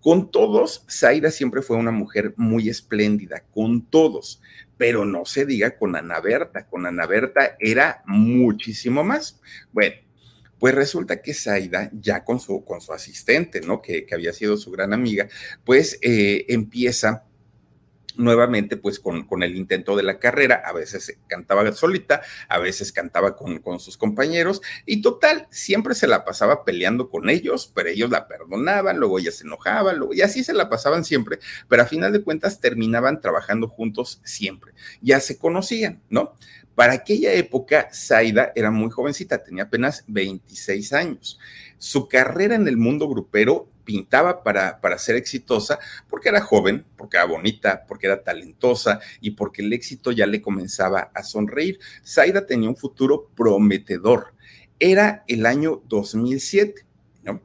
[0.00, 4.42] Con todos, Zaida siempre fue una mujer muy espléndida, con todos,
[4.76, 9.40] pero no se diga con Ana Berta, con Ana Berta era muchísimo más.
[9.72, 9.96] Bueno,
[10.58, 13.82] pues resulta que Zaida, ya con su, con su asistente, ¿no?
[13.82, 15.28] Que, que había sido su gran amiga,
[15.64, 17.24] pues eh, empieza
[18.16, 22.92] nuevamente pues con, con, el intento de la carrera, a veces cantaba solita, a veces
[22.92, 27.88] cantaba con, con, sus compañeros y total, siempre se la pasaba peleando con ellos, pero
[27.88, 31.38] ellos la perdonaban, luego ella se enojaba, luego, y así se la pasaban siempre,
[31.68, 36.34] pero a final de cuentas terminaban trabajando juntos siempre, ya se conocían, ¿no?
[36.74, 41.38] Para aquella época, Zaida era muy jovencita, tenía apenas 26 años.
[41.78, 47.16] Su carrera en el mundo grupero pintaba para, para ser exitosa porque era joven, porque
[47.16, 51.78] era bonita, porque era talentosa y porque el éxito ya le comenzaba a sonreír.
[52.04, 54.34] Zaida tenía un futuro prometedor.
[54.80, 56.84] Era el año 2007,
[57.22, 57.42] ¿no?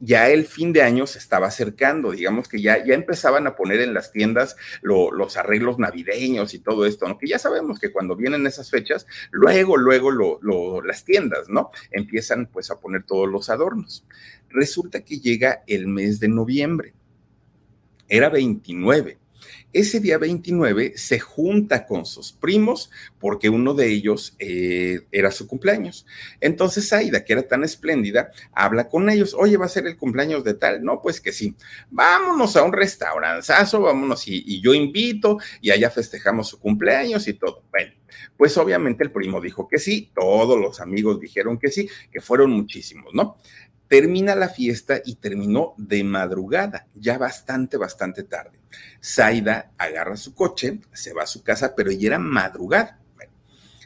[0.00, 3.80] Ya el fin de año se estaba acercando, digamos que ya, ya empezaban a poner
[3.80, 7.18] en las tiendas los arreglos navideños y todo esto, ¿no?
[7.18, 11.70] Que ya sabemos que cuando vienen esas fechas, luego, luego lo, las tiendas, ¿no?
[11.90, 14.04] Empiezan pues a poner todos los adornos.
[14.50, 16.94] Resulta que llega el mes de noviembre,
[18.08, 19.18] era 29
[19.78, 25.46] ese día 29 se junta con sus primos porque uno de ellos eh, era su
[25.46, 26.06] cumpleaños.
[26.40, 29.34] Entonces Aida, que era tan espléndida, habla con ellos.
[29.34, 30.82] Oye, ¿va a ser el cumpleaños de tal?
[30.82, 31.54] No, pues que sí.
[31.90, 37.34] Vámonos a un restauranzazo, vámonos y, y yo invito y allá festejamos su cumpleaños y
[37.34, 37.62] todo.
[37.70, 37.92] Bueno,
[38.36, 42.50] pues obviamente el primo dijo que sí, todos los amigos dijeron que sí, que fueron
[42.50, 43.36] muchísimos, ¿no?
[43.88, 48.58] Termina la fiesta y terminó de madrugada, ya bastante, bastante tarde.
[49.02, 52.98] Zaida agarra su coche, se va a su casa, pero ya era madrugada.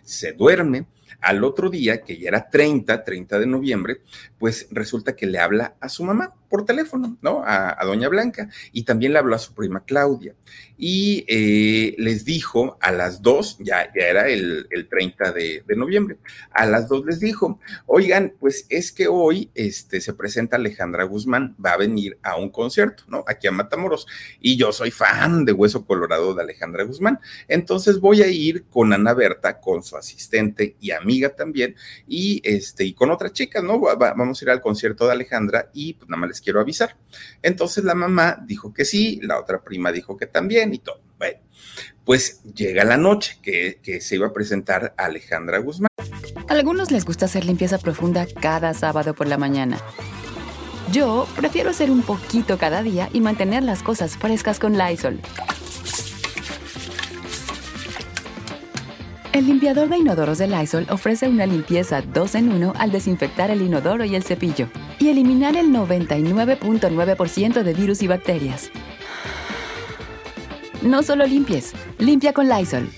[0.02, 0.86] se duerme.
[1.20, 4.00] Al otro día, que ya era 30, 30 de noviembre,
[4.38, 7.42] pues resulta que le habla a su mamá por teléfono, ¿no?
[7.46, 8.50] A, doña Blanca.
[8.72, 10.34] Y también le habló a su prima Claudia.
[10.76, 16.16] Y eh, les dijo a las dos, ya, ya era el, 30 de, noviembre,
[16.50, 21.54] a las dos les dijo, oigan, pues es que hoy este, se presenta Alejandra Guzmán,
[21.64, 23.24] va a venir a un concierto, ¿no?
[23.28, 24.06] Aquí a Matamoros.
[24.40, 27.20] Y yo soy fan de Hueso Colorado de Alejandra Guzmán.
[27.46, 31.74] Entonces voy a ir con Ana Berta, con su asistente y amiga también,
[32.06, 33.80] y, este, y con otra chica, ¿no?
[33.80, 36.96] vamos a ir al concierto de Alejandra y pues nada más les quiero avisar.
[37.42, 41.00] Entonces la mamá dijo que sí, la otra prima dijo que también y todo.
[41.18, 41.38] Bueno,
[42.04, 45.88] pues llega la noche que, que se iba a presentar Alejandra Guzmán.
[46.48, 49.78] A algunos les gusta hacer limpieza profunda cada sábado por la mañana.
[50.90, 55.20] Yo prefiero hacer un poquito cada día y mantener las cosas frescas con Lysol.
[59.32, 63.62] El limpiador de inodoros de Lysol ofrece una limpieza 2 en 1 al desinfectar el
[63.62, 68.70] inodoro y el cepillo y eliminar el 99.9% de virus y bacterias.
[70.82, 72.90] No solo limpies, limpia con Lysol.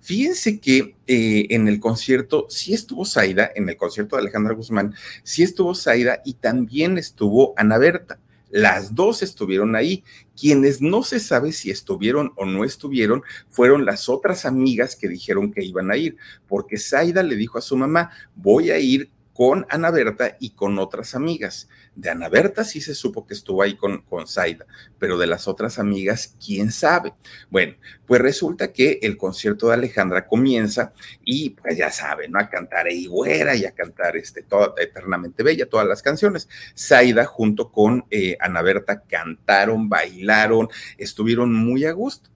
[0.00, 4.94] Fíjense que eh, en el concierto sí estuvo Zaida, en el concierto de Alejandra Guzmán,
[5.22, 8.20] sí estuvo Zaida y también estuvo Ana Berta.
[8.50, 10.04] Las dos estuvieron ahí.
[10.38, 15.52] Quienes no se sabe si estuvieron o no estuvieron fueron las otras amigas que dijeron
[15.52, 19.66] que iban a ir, porque Zaida le dijo a su mamá, voy a ir con
[19.68, 21.68] Ana Berta y con otras amigas.
[21.94, 24.64] De Ana Berta sí se supo que estuvo ahí con, con Zaida,
[24.98, 27.12] pero de las otras amigas, quién sabe.
[27.50, 27.74] Bueno,
[28.06, 32.38] pues resulta que el concierto de Alejandra comienza y pues ya saben, ¿no?
[32.38, 36.48] A cantar y güera y a cantar este, toda, eternamente bella, todas las canciones.
[36.74, 42.30] Zaida junto con eh, Ana Berta cantaron, bailaron, estuvieron muy a gusto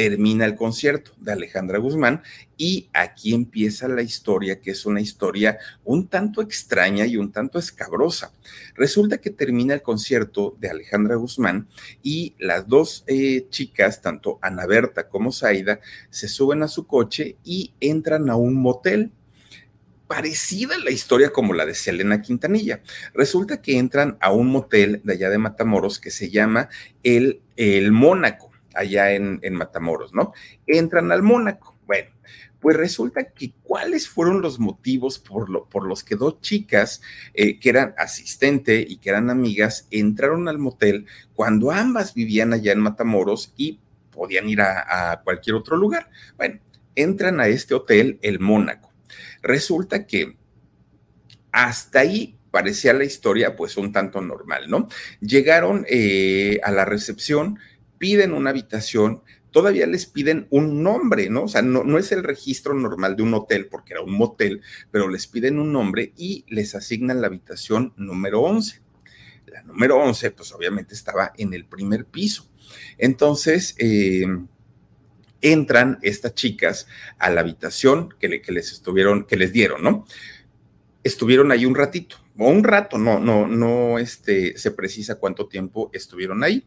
[0.00, 2.22] termina el concierto de Alejandra Guzmán
[2.56, 7.58] y aquí empieza la historia, que es una historia un tanto extraña y un tanto
[7.58, 8.32] escabrosa.
[8.74, 11.68] Resulta que termina el concierto de Alejandra Guzmán
[12.02, 17.36] y las dos eh, chicas, tanto Ana Berta como Zaida, se suben a su coche
[17.44, 19.12] y entran a un motel
[20.08, 22.80] parecida la historia como la de Selena Quintanilla.
[23.12, 26.70] Resulta que entran a un motel de allá de Matamoros que se llama
[27.02, 30.32] el, el Mónaco allá en, Matamoros, ¿no?
[30.66, 31.76] Entran al Mónaco.
[31.86, 32.10] Bueno,
[32.60, 37.00] Pues resulta que cuáles fueron los motivos por, por los que dos chicas
[37.34, 42.72] eh, que eran asistente y que eran amigas entraron al motel cuando ambas vivían allá
[42.72, 43.80] en Matamoros y
[44.10, 46.10] podían ir a, a cualquier otro lugar.
[46.36, 46.60] Bueno,
[46.94, 48.92] entran a este hotel, el Mónaco.
[49.42, 50.36] Resulta que
[51.52, 54.88] hasta ahí parecía la historia pues un tanto normal, ¿no?
[55.20, 57.58] Llegaron eh, a la recepción,
[58.00, 61.44] piden una habitación, todavía les piden un nombre, ¿no?
[61.44, 64.62] O sea, no, no, es el registro normal de un hotel, porque era un motel,
[64.90, 68.80] pero les piden un nombre y les asignan la habitación número 11.
[69.48, 72.50] La número 11, pues obviamente estaba en el primer piso.
[72.96, 74.24] Entonces, eh,
[75.42, 76.86] entran estas chicas
[77.18, 80.06] a la habitación que, que les estuvieron, que les dieron, ¿no?
[81.04, 86.42] Estuvieron ahí un ratito un rato, no, no, no este, se precisa cuánto tiempo estuvieron
[86.42, 86.64] ahí.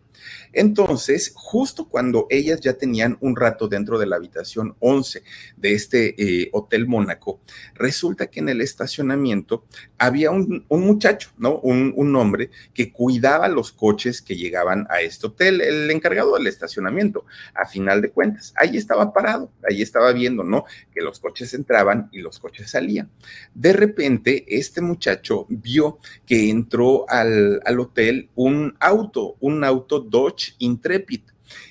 [0.52, 5.24] Entonces, justo cuando ellas ya tenían un rato dentro de la habitación 11
[5.58, 7.42] de este eh, Hotel Mónaco,
[7.74, 9.66] resulta que en el estacionamiento
[9.98, 11.60] había un, muchacho, ¿no?
[11.60, 16.48] Un, un, hombre que cuidaba los coches que llegaban a este hotel, el encargado del
[16.48, 18.54] estacionamiento, a final de cuentas.
[18.56, 20.66] Ahí estaba parado, ahí estaba viendo, ¿no?
[20.94, 23.10] Que los coches entraban y los coches salían.
[23.54, 31.22] De repente, este muchacho vio que entró al, hotel un auto, un auto Dodge Intrepid.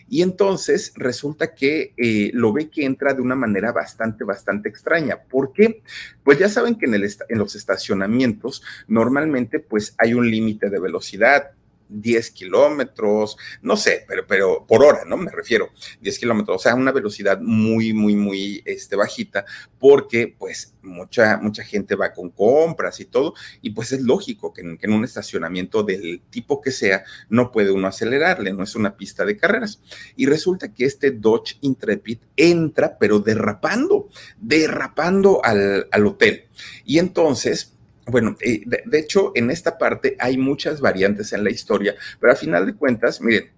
[0.08, 5.22] Y entonces resulta que eh, lo ve que entra de una manera bastante, bastante extraña.
[5.22, 5.82] ¿Por qué?
[6.22, 10.80] Pues ya saben que en, el, en los estacionamientos normalmente pues hay un límite de
[10.80, 11.52] velocidad
[11.92, 15.16] 10 kilómetros, no sé, pero, pero por hora, ¿no?
[15.16, 15.70] Me refiero,
[16.00, 19.44] 10 kilómetros, o sea, una velocidad muy, muy, muy este, bajita,
[19.78, 24.62] porque pues mucha, mucha gente va con compras y todo, y pues es lógico que
[24.62, 29.24] en, un estacionamiento del tipo que sea, no puede uno acelerarle, no es una pista
[29.24, 29.80] de carreras.
[30.16, 36.44] Y resulta que este Dodge Intrepid entra, pero derrapando, derrapando al, al hotel.
[36.84, 37.71] Y entonces,
[38.06, 42.66] bueno, de, hecho, en esta parte hay muchas variantes en la historia, pero a final
[42.66, 43.50] de cuentas, miren,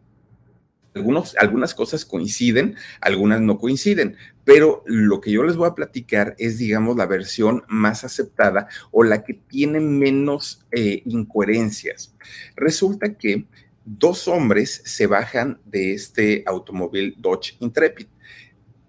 [0.94, 6.36] algunos, algunas cosas coinciden, algunas no coinciden, pero lo que yo les voy a platicar
[6.38, 12.14] es, digamos, la versión más aceptada o la que tiene menos eh, incoherencias.
[12.54, 13.46] Resulta que
[13.84, 18.06] dos hombres se bajan de este automóvil Dodge Intrepid.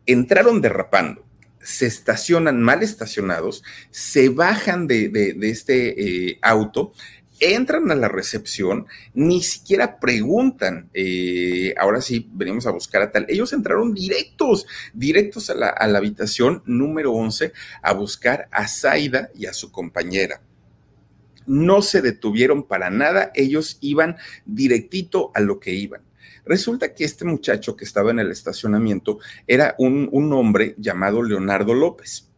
[0.06, 1.26] Entraron derrapando
[1.66, 6.94] se estacionan mal estacionados, se bajan de, este eh, auto,
[7.40, 13.26] entran a la recepción, ni siquiera preguntan, eh, ahora sí, venimos a buscar a tal.
[13.28, 17.52] Ellos entraron directos, directos a la, a la habitación número 11
[17.82, 20.42] a buscar a Zaida y a su compañera
[21.48, 26.02] no se detuvieron para nada, ellos iban directito a lo que iban.
[26.46, 31.74] Resulta que este muchacho que estaba en el estacionamiento era un, un hombre llamado Leonardo
[31.74, 32.30] López.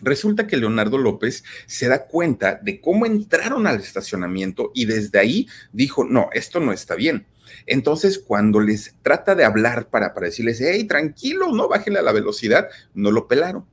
[0.00, 5.48] Resulta que Leonardo López se da cuenta de cómo entraron al estacionamiento y desde ahí
[5.72, 7.26] dijo, no, esto no está bien.
[7.66, 12.12] Entonces, cuando les trata de hablar para, para decirles, hey, tranquilo, no bájenle a la
[12.12, 13.66] velocidad, no lo pelaron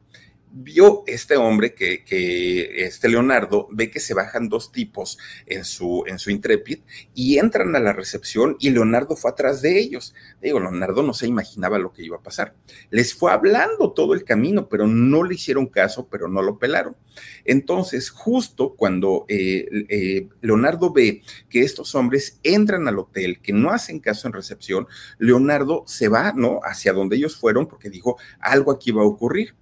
[0.57, 6.17] vio este hombre que, este Leonardo ve que se bajan dos tipos en su, en
[6.17, 6.79] su Intrepid
[7.13, 10.15] y entran a la recepción y Leonardo fue atrás de ellos.
[10.41, 12.55] Digo, Leonardo no se imaginaba lo que iba a pasar.
[12.89, 16.95] Les fue hablando todo el camino, pero no le hicieron caso, pero no lo pelaron.
[17.43, 23.71] Entonces, justo cuando eh, eh, Leonardo ve que estos hombres entran al hotel, que no
[23.71, 24.87] hacen caso en recepción,
[25.17, 26.61] Leonardo se va, ¿no?
[26.63, 29.53] Hacia donde ellos fueron porque dijo, algo aquí va a ocurrir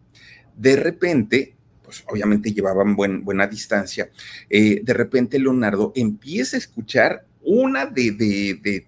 [0.55, 4.09] de repente, pues obviamente llevaban buena distancia,
[4.49, 8.87] eh, de repente Leonardo empieza a escuchar una de, de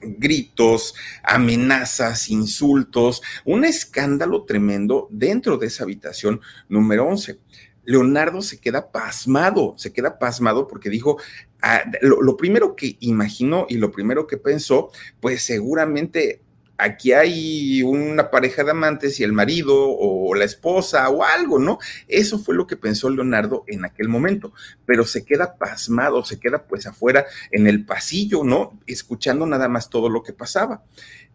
[0.00, 7.38] gritos, amenazas, insultos, un escándalo tremendo dentro de esa habitación número 11.
[7.84, 11.18] Leonardo se queda pasmado, se queda pasmado porque dijo,
[11.62, 14.90] ah, lo, primero que imaginó y lo primero que pensó,
[15.20, 16.42] pues seguramente
[16.78, 21.78] aquí hay una pareja de amantes y el marido o la esposa o algo, ¿no?
[22.08, 24.52] Eso fue lo que pensó Leonardo en aquel momento,
[24.84, 28.78] pero se queda pasmado, se queda pues afuera en el pasillo, ¿no?
[28.86, 30.84] Escuchando nada más todo lo que pasaba.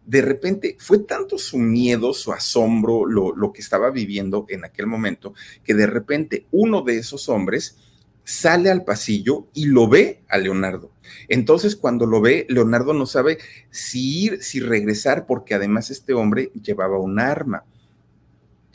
[0.04, 4.86] De repente fue tanto su miedo, su asombro, lo, lo que estaba viviendo en aquel
[4.86, 7.76] momento, que de repente uno de esos hombres
[8.24, 10.90] sale al pasillo y lo ve a Leonardo.
[11.28, 13.38] Entonces, cuando lo ve, Leonardo no sabe
[13.70, 17.64] si ir, si regresar, porque además este hombre llevaba un arma.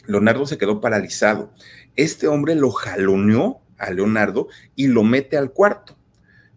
[0.05, 1.51] Leonardo se quedó paralizado.
[1.95, 5.97] Este hombre lo jaloneó a Leonardo y lo mete al cuarto.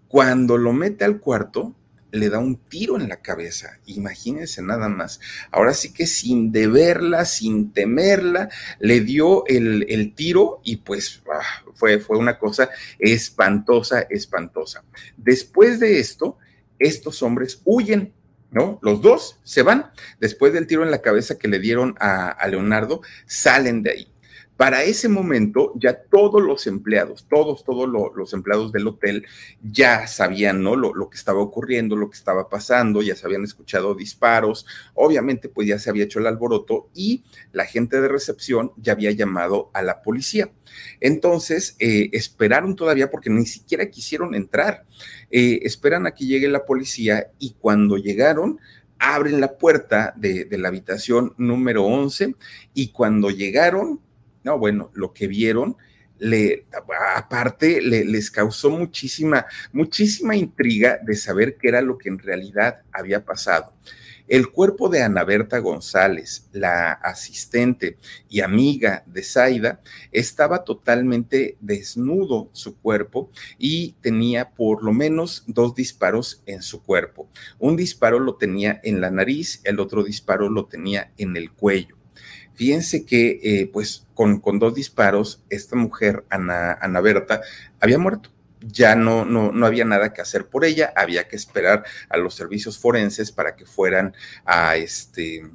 [0.09, 1.75] Cuando lo mete al cuarto,
[2.13, 3.79] le da un tiro en la cabeza.
[3.87, 5.21] Imagínense nada más.
[5.51, 8.49] Ahora sí que sin deberla, sin temerla,
[8.79, 14.85] le dio el, tiro y pues ah, fue, fue una cosa espantosa, espantosa.
[15.17, 16.39] Después de esto,
[16.79, 18.13] estos hombres huyen.
[18.53, 18.81] ¿No?
[18.83, 19.93] Los dos se van.
[20.19, 24.13] Después del tiro en la cabeza que le dieron a, a Leonardo, salen de ahí.
[24.61, 29.25] Para ese momento ya todos los empleados, todos, todos los empleados del hotel
[29.63, 30.77] ya sabían, ¿no?
[30.77, 35.67] Lo, que estaba ocurriendo, lo que estaba pasando, ya se habían escuchado disparos, obviamente pues
[35.67, 39.81] ya se había hecho el alboroto y la gente de recepción ya había llamado a
[39.81, 40.53] la policía.
[41.01, 44.85] Entonces, eh, esperaron todavía porque ni siquiera quisieron entrar.
[45.31, 48.59] Eh, esperan a que llegue la policía y cuando llegaron,
[48.99, 52.35] abren la puerta de, de la habitación número 11
[52.75, 54.01] y cuando llegaron,
[54.45, 55.77] no, bueno, lo que vieron,
[56.19, 56.67] le,
[57.17, 63.25] aparte, les causó muchísima, muchísima intriga de saber qué era lo que en realidad había
[63.25, 63.73] pasado.
[64.31, 69.81] El cuerpo de Ana Berta González, la asistente y amiga de Zaida,
[70.13, 77.29] estaba totalmente desnudo su cuerpo y tenía por lo menos dos disparos en su cuerpo.
[77.59, 82.00] Un disparo lo tenía en la nariz, el otro disparo lo tenía en el cuello.
[82.61, 87.41] Fíjense que, eh, pues, con, con, dos disparos, esta mujer, Ana, Ana Berta,
[87.81, 88.29] había muerto.
[88.61, 92.35] Ya no, no, no había nada que hacer por ella, había que esperar a los
[92.35, 95.49] servicios forenses para que fueran a, este,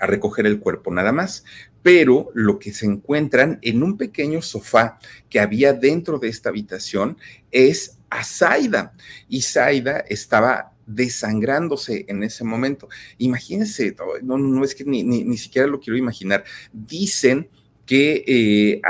[0.00, 1.44] a recoger el cuerpo nada más
[1.80, 4.98] pero lo que se encuentran en un pequeño sofá
[5.30, 7.16] que había dentro de esta habitación
[7.52, 8.92] es a Zaida.
[9.28, 12.88] Y Zaida estaba desangrándose en ese momento.
[13.18, 16.44] Imagínense, no, no es que ni, siquiera lo quiero imaginar.
[16.72, 17.48] Dicen
[17.86, 18.80] que eh,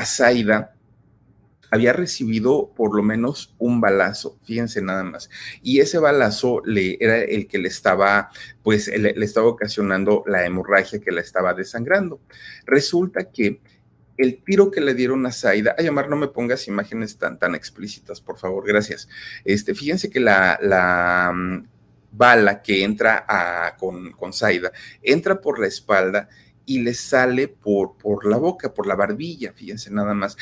[1.70, 5.28] había recibido por lo menos un balazo, fíjense nada más.
[5.62, 8.30] Y ese balazo le, era el que le estaba,
[8.62, 12.20] pues, le, estaba ocasionando la hemorragia que la estaba desangrando.
[12.64, 13.60] Resulta que
[14.16, 17.54] el tiro que le dieron a Zaida, ay, Omar, no me pongas imágenes tan, tan
[17.54, 19.08] explícitas, por favor, gracias.
[19.44, 21.32] Este, fíjense que la, la
[22.18, 26.28] bala que entra a, con, con Zaida, entra por la espalda
[26.68, 30.36] y le sale por, por la boca, por la barbilla, fíjense nada más.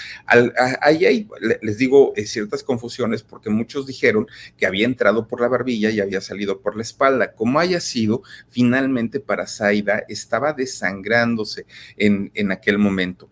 [0.81, 1.29] ahí hay,
[1.63, 6.01] les digo, eh, ciertas confusiones porque muchos dijeron que había entrado por la barbilla y
[6.01, 7.33] había salido por la espalda.
[7.33, 11.65] Como haya sido, finalmente para Zaida estaba desangrándose
[11.97, 13.31] en, en aquel momento.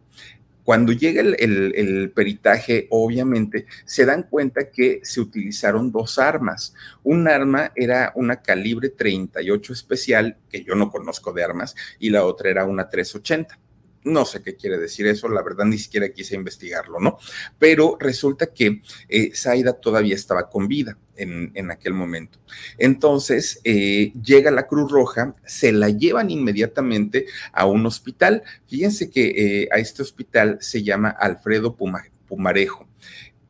[0.65, 6.75] Cuando llega el, peritaje, obviamente, se dan cuenta que se utilizaron dos armas.
[7.03, 12.25] Un arma era una calibre 38 especial, que yo no conozco de armas, y la
[12.25, 13.59] otra era una 380.
[14.05, 17.19] No sé qué quiere decir eso, la verdad ni siquiera quise investigarlo, ¿no?
[17.59, 22.39] Pero resulta que eh, Zaida todavía estaba con vida en, aquel momento.
[22.77, 28.43] Entonces eh, llega la Cruz Roja, se la llevan inmediatamente a un hospital.
[28.67, 32.89] Fíjense que eh, a este hospital se llama Alfredo Pumarejo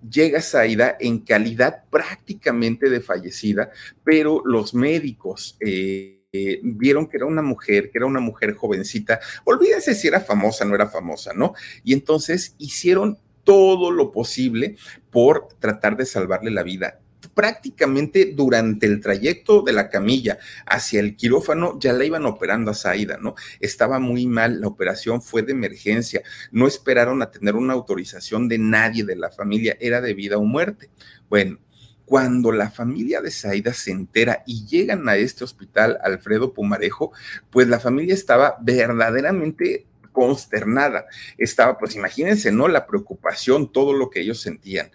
[0.09, 3.71] llega Zaida en calidad prácticamente de fallecida,
[4.03, 6.24] pero los médicos eh,
[6.63, 10.75] vieron que era una mujer, que era una mujer jovencita, olvídense si era famosa, no
[10.75, 11.55] era famosa, ¿no?
[11.83, 14.77] Y entonces hicieron todo lo posible
[15.11, 17.01] por tratar de salvarle la vida
[17.35, 22.75] prácticamente durante el trayecto de la camilla hacia el quirófano ya la iban operando a
[22.75, 23.35] Zaida, ¿no?
[23.61, 26.23] Estaba muy mal, la operación fue de emergencia,
[26.53, 30.45] no esperaron a tener una autorización de nadie de la familia, era de vida o
[30.45, 30.91] muerte.
[31.29, 31.59] Bueno,
[32.05, 37.13] cuando la familia de Zaida se entera y llegan a este hospital Alfredo Pumarejo,
[37.51, 41.07] pues la familia estaba verdaderamente consternada.
[41.39, 42.69] Estaba, pues imagínense, ¿no?
[42.69, 44.91] La preocupación, todo lo que ellos sentían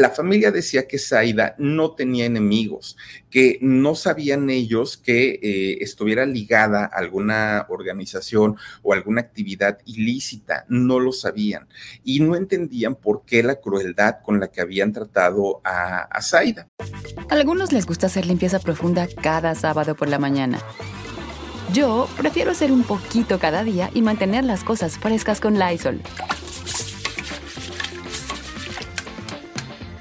[0.00, 2.96] la familia decía que Zaida no tenía enemigos,
[3.28, 10.64] que no sabían ellos que eh, estuviera ligada a alguna organización o alguna actividad ilícita,
[10.68, 11.68] no lo sabían
[12.02, 16.66] y no entendían por qué la crueldad con la que habían tratado a, a Zaida.
[17.28, 20.60] A algunos les gusta hacer limpieza profunda cada sábado por la mañana.
[21.74, 26.00] Yo prefiero hacer un poquito cada día y mantener las cosas frescas con Lysol.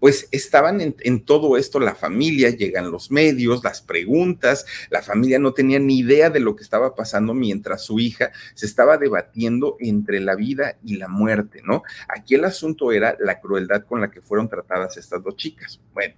[0.00, 5.52] Pues estaban en, todo esto la familia, llegan los medios, las preguntas, la familia no
[5.52, 10.20] tenía ni idea de lo que estaba pasando mientras su hija se estaba debatiendo entre
[10.20, 11.82] la vida y la muerte, ¿no?
[12.08, 15.80] Aquí el asunto era la crueldad con la que fueron tratadas estas dos chicas.
[15.92, 16.14] Bueno,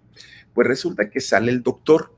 [0.54, 2.14] pues resulta que sale el doctor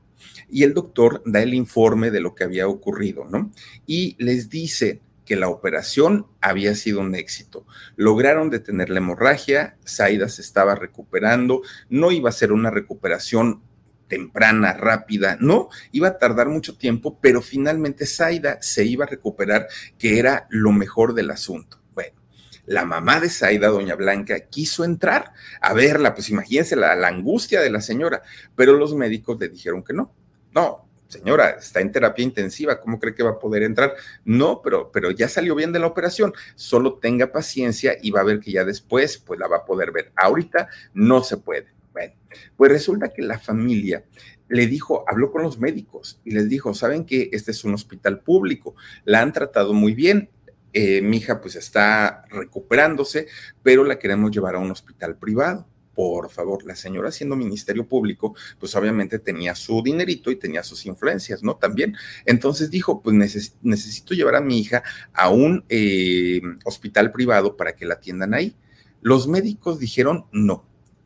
[0.49, 3.51] y el doctor da el informe de lo que había ocurrido, ¿no?
[3.85, 7.65] Y les dice, que la operación había sido un éxito.
[7.95, 13.61] Lograron detener la hemorragia, Zaida se estaba recuperando, no iba a ser una recuperación
[14.07, 19.67] temprana, rápida, no, iba a tardar mucho tiempo, pero finalmente Zaida se iba a recuperar,
[19.97, 21.79] que era lo mejor del asunto.
[21.93, 22.21] Bueno,
[22.65, 27.61] la mamá de Zaida, doña Blanca, quiso entrar a verla, pues imagínense la, la angustia
[27.61, 28.21] de la señora,
[28.55, 30.13] pero los médicos le dijeron que no,
[30.53, 33.93] no, señora, está en terapia intensiva, ¿cómo cree que va a poder entrar?
[34.25, 38.25] No, pero, pero ya salió bien de la operación, solo tenga paciencia y va a
[38.25, 40.11] ver que ya después pues la va a poder ver.
[40.15, 41.67] Ahorita no se puede.
[41.91, 42.13] Bueno,
[42.57, 44.03] pues resulta que la familia
[44.49, 48.19] le dijo, habló con los médicos y les dijo, saben que este es un hospital
[48.19, 48.75] público,
[49.05, 50.29] la han tratado muy bien,
[50.73, 53.27] eh, mi hija pues está recuperándose,
[53.61, 58.35] pero la queremos llevar a un hospital privado por favor, la señora siendo ministerio público,
[58.59, 61.55] pues obviamente tenía su dinerito y tenía sus influencias, ¿no?
[61.55, 61.95] También.
[62.25, 63.15] Entonces dijo, pues
[63.61, 64.83] necesito llevar a mi hija
[65.13, 68.55] a un eh, hospital privado para que la atiendan ahí.
[69.01, 70.65] Los médicos dijeron no.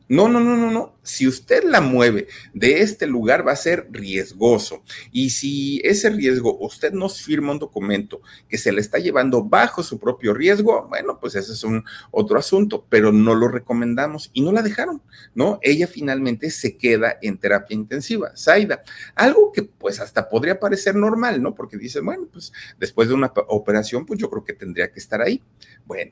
[0.10, 0.96] No, no, no, no, no.
[1.04, 4.84] Si usted la mueve de este lugar va a ser riesgoso.
[5.12, 9.84] Y si ese riesgo usted nos firma un documento que se le está llevando bajo
[9.84, 14.42] su propio riesgo, bueno, pues ese es un otro asunto, pero no lo recomendamos y
[14.42, 15.02] no la dejaron,
[15.36, 15.60] ¿no?
[15.62, 18.84] Ella finalmente se queda en terapia intensiva, Zaida.
[19.16, 21.54] Algo que pues hasta podría parecer normal, ¿no?
[21.54, 25.22] Porque dice, bueno, pues después de una operación, pues yo creo que tendría que estar
[25.22, 25.42] ahí.
[25.86, 26.12] Bueno,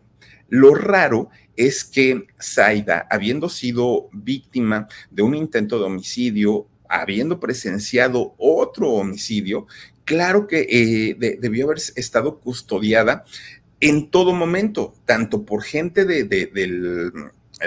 [0.50, 8.36] lo raro es que Zaida, habiendo sido víctima de un intento de homicidio, habiendo presenciado
[8.38, 9.68] otro homicidio,
[10.04, 13.24] claro que eh, debió haber estado custodiada
[13.80, 17.12] en todo momento, tanto por gente de, del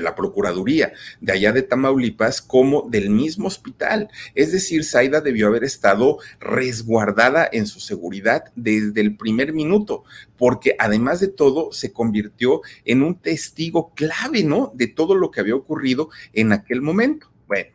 [0.00, 4.08] la Procuraduría de allá de Tamaulipas como del mismo hospital.
[4.34, 10.04] Es decir, Zaida debió haber estado resguardada en su seguridad desde el primer minuto,
[10.36, 14.72] porque además de todo se convirtió en un testigo clave, ¿no?
[14.74, 17.30] De todo lo que había ocurrido en aquel momento.
[17.46, 17.70] Bueno,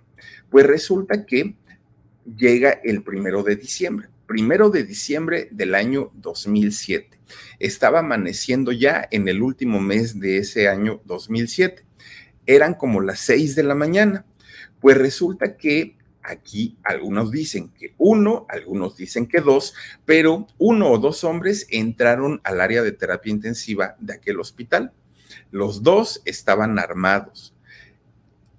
[0.49, 1.55] pues resulta que
[2.37, 7.19] llega el primero de diciembre primero de diciembre del año 2007.
[7.59, 11.83] Estaba amaneciendo ya en el último mes de ese año 2007
[12.45, 14.25] eran como las seis de la mañana.
[14.79, 19.73] Pues resulta que aquí algunos dicen que uno, algunos dicen que dos,
[20.05, 24.91] pero uno o dos hombres entraron al área de terapia intensiva de aquel hospital.
[25.51, 27.53] Los dos estaban armados.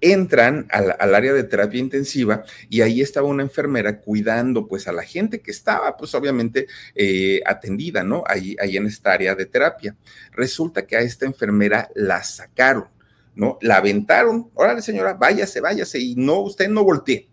[0.01, 5.01] Entran al, área de terapia intensiva y ahí estaba una enfermera cuidando pues a la
[5.01, 8.23] gente que estaba pues obviamente eh, atendida, ¿no?
[8.27, 9.95] Ahí, ahí en esta área de terapia.
[10.31, 12.94] Resulta que a esta enfermera la sacaron
[13.35, 13.57] ¿no?
[13.61, 17.29] La aventaron, órale señora, váyase, váyase, y no, usted no voltee.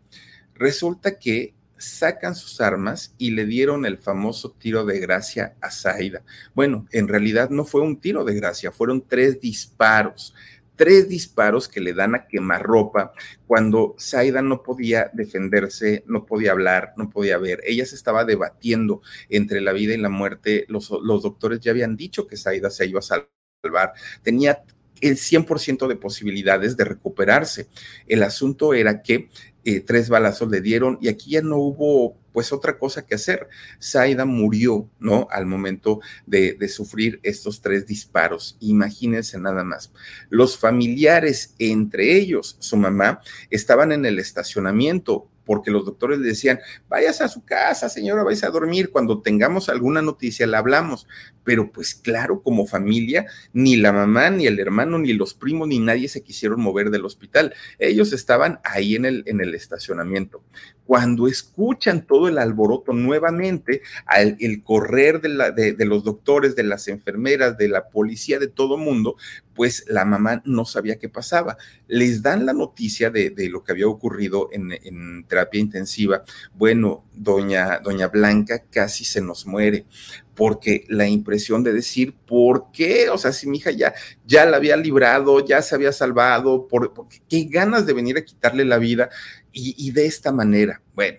[0.54, 6.22] Resulta que sacan sus armas y le dieron el famoso tiro de gracia a Zaida.
[6.54, 10.34] Bueno, en realidad no fue un tiro de gracia, fueron tres disparos,
[10.76, 13.12] tres disparos que le dan a quemarropa
[13.46, 17.60] cuando Zaida no podía defenderse, no podía hablar, no podía ver.
[17.64, 20.64] Ella se estaba debatiendo entre la vida y la muerte.
[20.68, 23.92] Los, los doctores ya habían dicho que Zaida se iba a salvar.
[24.22, 24.62] Tenía
[25.02, 27.68] el 100% de posibilidades de recuperarse.
[28.06, 29.28] El asunto era que
[29.64, 33.48] eh, tres balazos le dieron y aquí ya no hubo pues otra cosa que hacer.
[33.80, 35.28] Zaida murió, ¿no?
[35.30, 38.56] Al momento de, de, sufrir estos tres disparos.
[38.60, 39.92] Imagínense nada más.
[40.30, 46.60] Los familiares, entre ellos su mamá, estaban en el estacionamiento porque los doctores le decían,
[46.88, 51.06] váyase a su casa, señora, váyase a dormir, cuando tengamos alguna noticia la hablamos.
[51.44, 55.78] Pero pues claro, como familia, ni la mamá, ni el hermano, ni los primos, ni
[55.78, 57.54] nadie se quisieron mover del hospital.
[57.78, 60.42] Ellos estaban ahí en el, en el estacionamiento.
[60.86, 67.56] Cuando escuchan todo el alboroto nuevamente, al, el correr de, los doctores, de las enfermeras,
[67.56, 69.16] de la policía, de todo mundo,
[69.54, 71.56] pues la mamá no sabía qué pasaba.
[71.86, 76.24] Les dan la noticia de, de lo que había ocurrido en, en, terapia intensiva.
[76.54, 79.86] Bueno, doña, doña Blanca casi se nos muere
[80.34, 83.10] porque la impresión de decir, ¿por qué?
[83.10, 83.94] O sea, si mi hija ya,
[84.26, 86.92] ya la había librado, ya se había salvado, por,
[87.28, 89.10] qué ganas de venir a quitarle la vida
[89.52, 90.80] y, y de esta manera.
[90.94, 91.18] Bueno,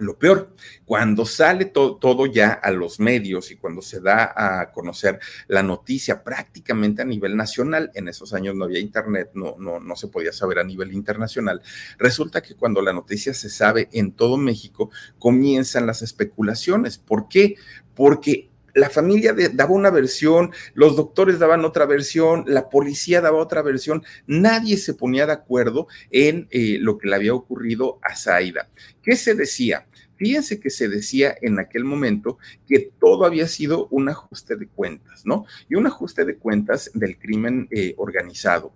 [0.00, 5.18] lo peor, cuando sale todo ya a los medios y cuando se da a conocer
[5.48, 9.96] la noticia prácticamente a nivel nacional, en esos años no había internet, no, no, no
[9.96, 11.62] se podía saber a nivel internacional,
[11.98, 16.98] resulta que cuando la noticia se sabe en todo México, comienzan las especulaciones.
[16.98, 17.56] ¿Por qué?
[17.94, 23.62] Porque la familia daba una versión, los doctores daban otra versión, la policía daba otra
[23.62, 28.68] versión, nadie se ponía de acuerdo en eh, lo que le había ocurrido a Zaida.
[29.02, 29.86] ¿Qué se decía?
[30.20, 32.36] Fíjense que se decía en aquel momento
[32.68, 35.46] que todo había sido un ajuste de cuentas, ¿no?
[35.70, 38.74] Y un ajuste de cuentas del crimen eh, organizado.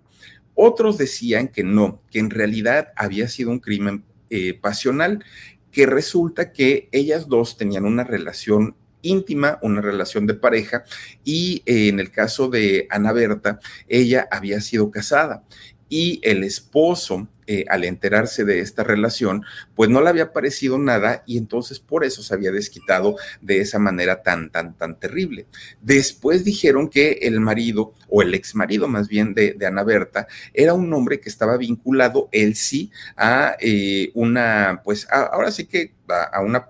[0.55, 5.23] Otros decían que no, que en realidad había sido un crimen eh, pasional,
[5.71, 10.83] que resulta que ellas dos tenían una relación íntima, una relación de pareja,
[11.23, 15.43] y eh, en el caso de Ana Berta, ella había sido casada
[15.89, 19.43] y el esposo, eh, al enterarse de esta relación,
[19.75, 23.77] pues no le había parecido nada y entonces por eso se había desquitado de esa
[23.77, 25.45] manera tan, tan, tan terrible.
[25.81, 30.73] Después dijeron que el marido, o el ex marido más bien de, Ana Berta, era
[30.73, 36.41] un hombre que estaba vinculado, él sí, a eh, una, pues ahora sí que a
[36.41, 36.69] una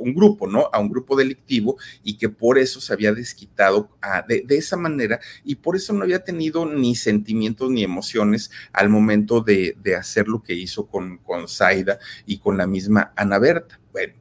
[0.00, 0.68] un grupo, ¿no?
[0.72, 5.20] A un grupo delictivo y que por eso se había desquitado ah, de, esa manera
[5.44, 10.42] y por eso no había tenido ni sentimientos ni emociones al momento de, hacer lo
[10.42, 13.80] que hizo con, con Zaida y con la misma Ana Berta.
[13.92, 14.14] Bueno,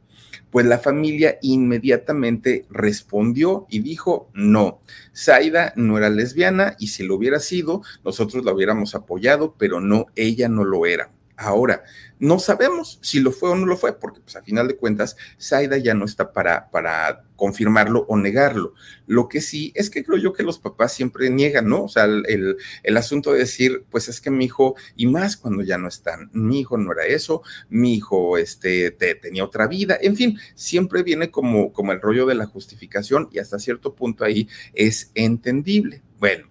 [0.49, 4.81] pues la familia inmediatamente respondió y dijo, no,
[5.15, 10.07] Zaida no era lesbiana y si lo hubiera sido, nosotros la hubiéramos apoyado, pero no,
[10.15, 11.11] ella no lo era.
[11.41, 11.83] Ahora,
[12.19, 15.15] no sabemos si lo fue o no lo fue, porque pues a final de cuentas,
[15.41, 18.73] Zaida ya no está para, para confirmarlo o negarlo.
[19.07, 21.85] Lo que sí es que creo yo que los papás siempre niegan, ¿no?
[21.85, 25.63] O sea, el, el asunto de decir, pues es que mi hijo, y más cuando
[25.63, 30.17] ya no están, mi hijo no era eso, mi hijo este, tenía otra vida, en
[30.17, 34.49] fin, siempre viene como, como el rollo de la justificación y hasta cierto punto ahí
[34.73, 36.01] es entendible.
[36.19, 36.49] Bueno,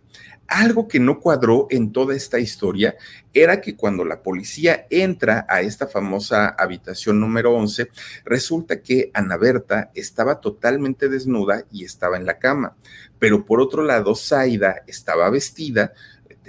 [0.48, 2.96] algo que no cuadró en toda esta historia
[3.34, 7.88] era que cuando la policía entra a esta famosa habitación número 11,
[8.24, 12.76] resulta que Ana Berta estaba totalmente desnuda y estaba en la cama.
[13.18, 15.92] Pero por otro lado, Zaida estaba vestida,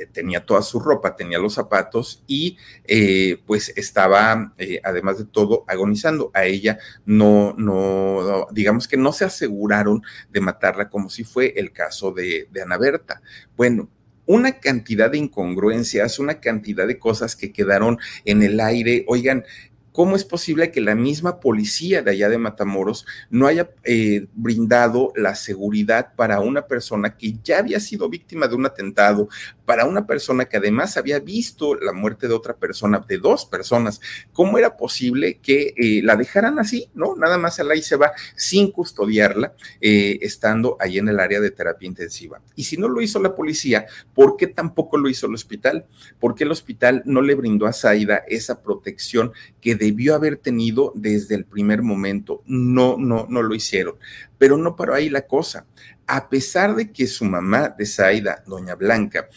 [0.08, 5.66] tenía toda su ropa, tenía los zapatos y eh, pues estaba, eh, además de todo,
[5.68, 6.32] agonizando.
[6.34, 11.72] A ella no, no, digamos que no se aseguraron de matarla como si fue el
[11.72, 13.22] caso de, Ana Berta.
[13.56, 13.89] Bueno,
[14.26, 19.06] una cantidad de incongruencias, una cantidad de cosas que quedaron en el aire.
[19.08, 19.43] Oigan,
[19.91, 25.12] ¿Cómo es posible que la misma policía de allá de Matamoros no haya eh, brindado
[25.16, 29.28] la seguridad para una persona que ya había sido víctima de un atentado,
[29.70, 33.99] para una persona que además había visto la muerte de otra persona, de dos personas?
[34.32, 37.15] ¿Cómo era posible que eh, la dejaran así, no?
[37.17, 41.88] Nada más ahí se va sin custodiarla, eh, estando ahí en el área de terapia
[41.88, 42.41] intensiva.
[42.55, 45.86] Y si no lo hizo la policía, ¿por qué tampoco lo hizo el hospital?
[46.20, 50.38] ¿Por qué el hospital no le brindó a Zaida esa protección que de debió haber
[50.38, 52.43] tenido desde el primer momento.
[52.45, 53.95] No, no, no lo hicieron.
[54.38, 55.65] Pero no paró ahí la cosa.
[56.12, 59.30] A pesar de que su mamá de Zaida, doña Blanca,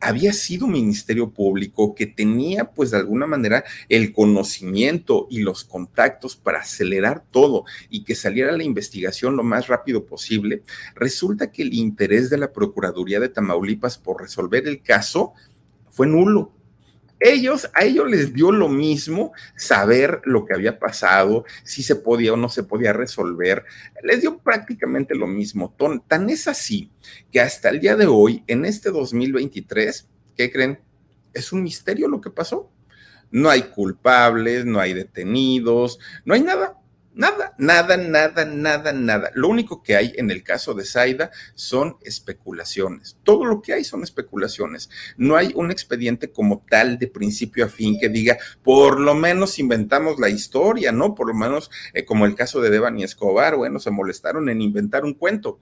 [0.00, 6.34] había sido ministerio público que tenía pues de alguna manera el conocimiento y los contactos
[6.34, 10.62] para acelerar todo y que saliera la investigación lo más rápido posible,
[10.94, 15.34] resulta que el interés de la Procuraduría de Tamaulipas por resolver el caso
[15.90, 16.55] fue nulo
[17.20, 22.34] ellos, a ellos les dio lo mismo saber lo que había pasado, si se podía
[22.34, 23.64] o no se podía resolver,
[24.02, 25.74] les dio prácticamente lo mismo.
[26.06, 26.90] Tan es así
[27.32, 30.80] que hasta el día de hoy, en este 2023, ¿qué creen?
[31.32, 32.70] Es un misterio lo que pasó.
[33.30, 36.78] No hay culpables, no hay detenidos, no hay nada.
[37.16, 39.30] Nada, nada, nada, nada, nada.
[39.32, 43.16] Lo único que hay en el caso de Zaida son especulaciones.
[43.22, 44.90] Todo lo que hay son especulaciones.
[45.16, 49.58] No hay un expediente como tal de principio a fin que diga, por lo menos
[49.58, 51.14] inventamos la historia, ¿no?
[51.14, 55.02] Por lo menos, eh, como el caso de Devani Escobar, bueno, se molestaron en inventar
[55.06, 55.58] un cuento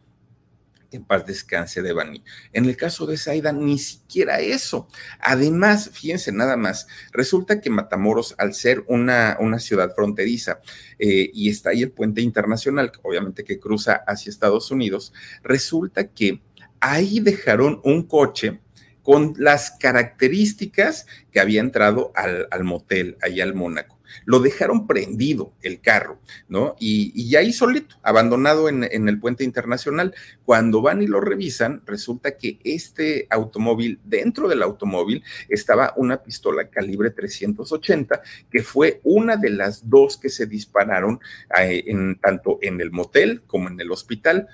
[0.97, 2.23] en paz descanse de Bani.
[2.53, 4.89] En el caso de Zaida, ni siquiera eso.
[5.21, 10.61] Además, fíjense nada más, resulta que Matamoros, al ser una, una ciudad fronteriza
[10.99, 16.43] eh, y está ahí el puente internacional, obviamente que cruza hacia Estados Unidos, resulta que
[16.81, 18.61] ahí dejaron un coche
[19.03, 23.94] con las características que había entrado al, al motel, ahí al Mónaco
[24.25, 26.77] lo dejaron prendido el carro, ¿no?
[26.79, 30.15] Y, y ahí solito, abandonado en, el puente internacional.
[30.45, 36.69] Cuando van y lo revisan, resulta que este automóvil, dentro del automóvil, estaba una pistola
[36.69, 41.21] calibre 380, que fue una de las dos que se dispararon
[41.59, 44.49] eh, en, tanto en el motel como en el hospital.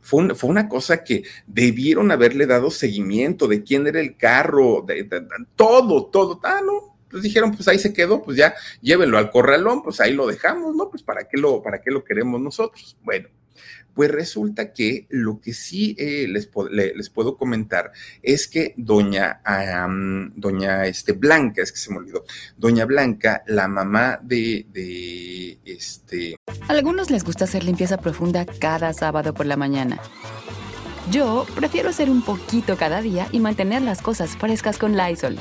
[0.00, 5.08] Fue, una cosa que debieron haberle dado seguimiento de quién era el carro, de,
[5.56, 6.40] todo, todo.
[6.44, 10.26] Ah, no, dijeron, pues ahí se quedó, pues ya llévenlo al corralón, pues ahí lo
[10.26, 10.90] dejamos, ¿no?
[10.90, 12.96] Pues para qué lo, para qué lo queremos nosotros.
[13.02, 13.28] Bueno,
[13.96, 17.92] pues resulta que lo que sí eh, les, les, puedo comentar
[18.22, 19.40] es que doña,
[20.34, 22.24] doña este, Blanca, es que se me olvidó,
[22.58, 26.36] doña Blanca, la mamá de, de este...
[26.68, 29.98] Algunos les gusta hacer limpieza profunda cada sábado por la mañana.
[31.10, 35.38] Yo prefiero hacer un poquito cada día y mantener las cosas frescas con Lysol.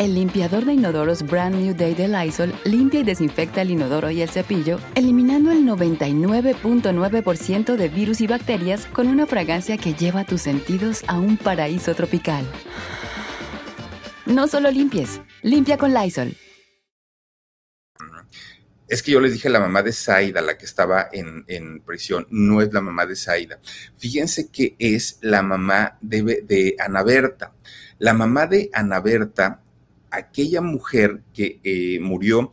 [0.00, 4.22] El limpiador de inodoros Brand New Day de Lysol limpia y desinfecta el inodoro y
[4.22, 10.40] el cepillo, eliminando el 99.9% de virus y bacterias con una fragancia que lleva tus
[10.40, 12.46] sentidos a un paraíso tropical.
[14.24, 16.34] No solo limpies, limpia con Lysol.
[18.88, 22.62] Es que yo les dije la mamá de Zaida, la que estaba en, prisión, no
[22.62, 23.60] es la mamá de Zaida.
[23.98, 27.52] Fíjense que es la mamá de, de Ana Berta.
[27.98, 29.60] La mamá de Ana Berta
[30.10, 32.52] aquella mujer que eh, murió,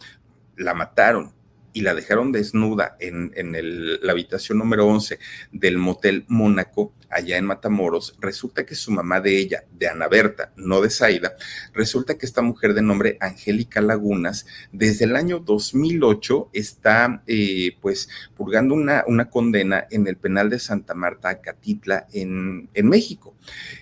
[0.55, 1.33] la mataron
[1.73, 3.53] y la dejaron desnuda en, en
[4.01, 5.19] la habitación número 11
[5.51, 10.51] del motel Mónaco, allá en Matamoros, resulta que su mamá de ella, de Ana Berta,
[10.55, 11.35] no de Zaida,
[11.73, 18.09] resulta que esta mujer de nombre Angélica Lagunas, desde el año 2008 está eh, pues
[18.35, 23.35] purgando una, una, condena en el penal de Santa Marta, Acatitla, en, en México.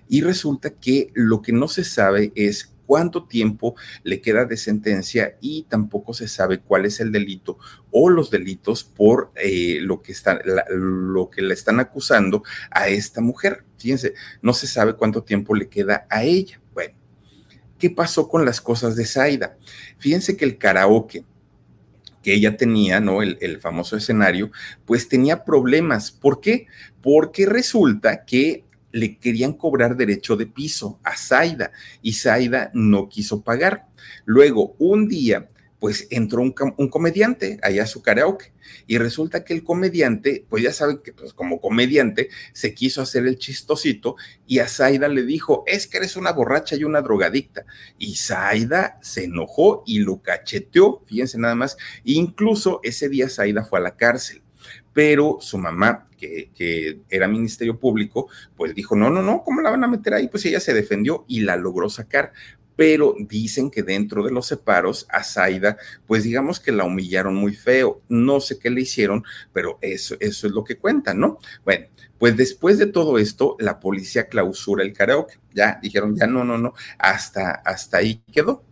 [0.07, 5.37] Y resulta que lo que no se sabe es cuánto tiempo le queda de sentencia
[5.41, 7.57] y tampoco se sabe cuál es el delito
[7.91, 10.13] o los delitos por eh, lo, que
[10.69, 13.63] lo que le están acusando a esta mujer.
[13.77, 16.61] Fíjense, no se sabe cuánto tiempo le queda a ella.
[16.73, 16.95] Bueno,
[17.77, 19.57] ¿qué pasó con las cosas de Zaida?
[19.97, 21.23] Fíjense que el karaoke
[22.21, 23.21] que ella tenía, ¿no?
[23.21, 24.49] El, el, famoso escenario,
[24.85, 26.09] pues tenía problemas.
[26.09, 26.65] ¿Por qué?
[27.03, 28.64] Porque resulta que
[28.95, 33.87] le querían cobrar derecho de piso a Zaida y Zaida no quiso pagar.
[34.23, 36.53] Luego, un día, pues entró un,
[36.89, 38.53] comediante allá a su karaoke
[38.87, 43.27] y resulta que el comediante, pues ya saben que pues como comediante se quiso hacer
[43.27, 44.15] el chistosito
[44.47, 47.65] y a Zaida le dijo, es que eres una borracha y una drogadicta.
[47.99, 51.75] Y Zaida se enojó y lo cacheteó, fíjense nada más,
[52.05, 54.44] incluso ese día Zaida fue a la cárcel
[54.95, 59.83] pero su mamá, que, era Ministerio Público, pues dijo, no, no, no, ¿cómo la van
[59.83, 60.29] a meter ahí?
[60.29, 62.31] Pues ella se defendió y la logró sacar.
[62.77, 65.77] Pero dicen que dentro de los separos a Zaida,
[66.07, 68.03] pues digamos que la humillaron muy feo.
[68.07, 71.39] No sé qué le hicieron, pero eso, eso es lo que cuentan, ¿no?
[71.65, 71.87] Bueno,
[72.17, 75.39] pues después de todo esto, la policía clausura el karaoke.
[75.53, 78.63] Ya dijeron, ya no, no, no, hasta, hasta ahí quedó.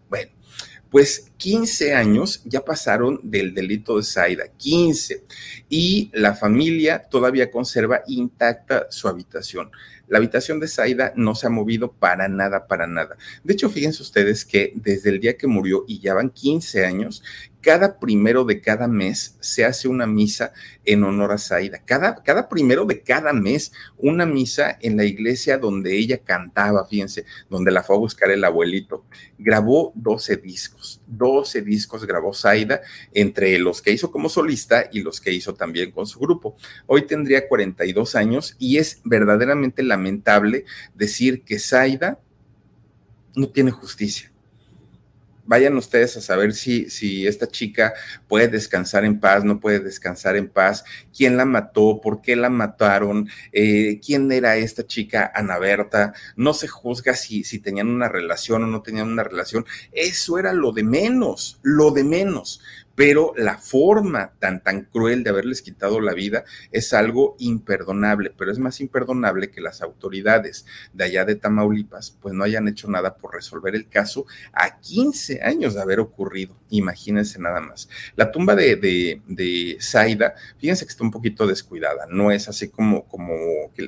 [0.93, 5.23] Pues 15 años ya pasaron del delito de Zaida, 15,
[5.67, 9.71] y la familia todavía conserva intacta su habitación.
[10.13, 13.17] La habitación de Zaida no se ha movido para nada, para nada.
[13.43, 17.23] De hecho, fíjense ustedes que desde el día que murió y ya van 15 años,
[17.63, 20.51] cada primero de cada mes se hace una misa
[20.83, 21.81] en honor a Zaida.
[21.85, 27.23] Cada, cada primero de cada mes, una misa en la iglesia donde ella cantaba, fíjense,
[27.49, 29.05] donde la fue a buscar el abuelito.
[29.37, 32.81] Grabó 12 discos, 12 discos grabó Zaida,
[33.13, 36.57] entre los que hizo como solista y los que hizo también con su grupo.
[36.85, 42.19] Hoy tendría 42 años y es verdaderamente lamentable decir que Zaida
[43.35, 44.29] no tiene justicia.
[45.45, 47.93] Vayan ustedes a saber si, si esta chica
[48.29, 50.85] puede descansar en paz, no puede descansar en paz,
[51.15, 56.53] quién la mató, por qué la mataron, eh, quién era esta chica, Ana Berta, no
[56.53, 60.71] se juzga si, si tenían una relación o no tenían una relación, eso era lo
[60.71, 62.61] de menos, lo de menos
[62.95, 68.51] pero la forma tan, tan cruel de haberles quitado la vida es algo imperdonable, pero
[68.51, 73.15] es más imperdonable que las autoridades de allá de Tamaulipas pues no hayan hecho nada
[73.15, 77.89] por resolver el caso a 15 años de haber ocurrido, imagínense nada más.
[78.15, 82.69] La tumba de, de, de Zaida, fíjense que está un poquito descuidada, no es así
[82.69, 83.33] como, como,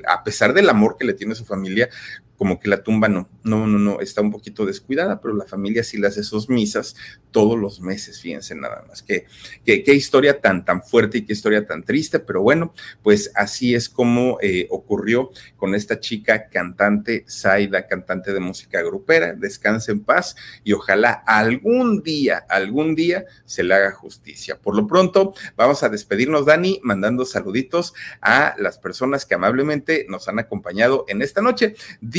[0.08, 1.88] a pesar del amor que le tiene su familia,
[2.36, 5.82] como que la tumba no, no, no, no, está un poquito descuidada, pero la familia
[5.82, 6.96] sí le hace sus misas
[7.30, 9.02] todos los meses, fíjense nada más.
[9.02, 9.26] Qué,
[9.64, 12.72] qué, qué historia tan, tan fuerte y qué historia tan triste, pero bueno,
[13.02, 19.34] pues así es como eh, ocurrió con esta chica cantante, Zaida, cantante de música grupera,
[19.34, 24.58] descanse en paz y ojalá algún día, algún día se le haga justicia.
[24.58, 30.28] Por lo pronto, vamos a despedirnos, Dani, mandando saluditos a las personas que amablemente nos
[30.28, 31.74] han acompañado en esta noche.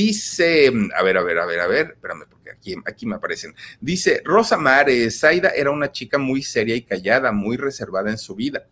[0.07, 3.53] Dice, a ver, a ver, a ver, a ver, espérame, porque aquí, aquí me aparecen.
[3.81, 8.33] Dice, Rosa Mares, Zaida era una chica muy seria y callada, muy reservada en su
[8.33, 8.65] vida.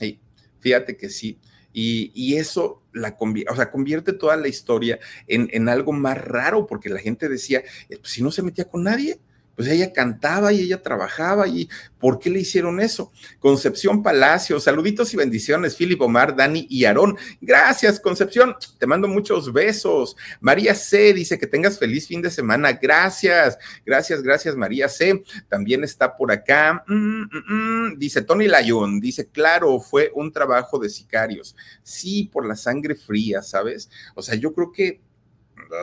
[0.00, 0.18] Y
[0.60, 1.38] fíjate que sí.
[1.74, 6.66] Y, eso la convierte, o sea, convierte toda la historia en, en, algo más raro,
[6.66, 9.20] porque la gente decía, eh, pues si no se metía con nadie,
[9.58, 13.10] pues ella cantaba y ella trabajaba y ¿por qué le hicieron eso?
[13.40, 17.16] Concepción Palacio, saluditos y bendiciones, Philip Omar, Dani y Aarón.
[17.40, 20.16] Gracias, Concepción, te mando muchos besos.
[20.38, 22.74] María C dice que tengas feliz fin de semana.
[22.74, 25.24] Gracias, gracias, gracias, María C.
[25.48, 26.84] También está por acá.
[26.86, 27.98] Mm, mm, mm.
[27.98, 31.56] Dice Tony Layón, dice, claro, fue un trabajo de sicarios.
[31.82, 33.90] Sí, por la sangre fría, ¿sabes?
[34.14, 35.00] O sea, yo creo que,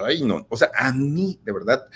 [0.05, 1.89] ay, no, o sea, a mí, de verdad,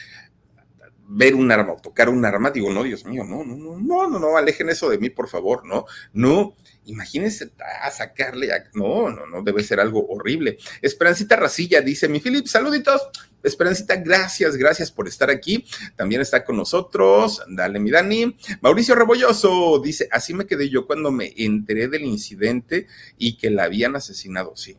[1.11, 4.07] ver un arma o tocar un arma, digo, no, Dios mío, no, no, no, no,
[4.07, 6.55] no, no, alejen eso de mí, por favor, no, no,
[6.85, 7.51] imagínense
[7.81, 10.57] a sacarle, a, no, no, no, debe ser algo horrible.
[10.83, 13.09] Esperancita Racilla dice, mi Filip, saluditos.
[13.41, 15.65] Esperancita, gracias, gracias por estar aquí.
[15.95, 17.41] También está con nosotros.
[17.47, 18.35] Dale, mi Dani.
[18.59, 22.87] Mauricio Rebolloso dice: Así me quedé yo cuando me enteré del incidente
[23.17, 24.57] y que la habían asesinado.
[24.57, 24.77] Sí,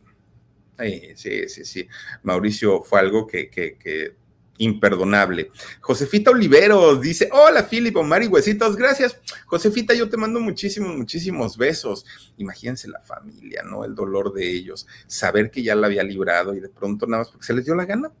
[1.15, 1.87] sí, sí, sí.
[2.21, 4.20] Mauricio fue algo que, que, que
[4.61, 5.51] imperdonable.
[5.81, 9.17] Josefita Oliveros dice, hola Philip, Omar y Huesitos, gracias.
[9.45, 12.05] Josefita, yo te mando muchísimos, muchísimos besos.
[12.37, 13.83] Imagínense la familia, ¿no?
[13.83, 17.31] El dolor de ellos, saber que ya la había librado y de pronto nada más
[17.31, 18.11] porque se les dio la gana.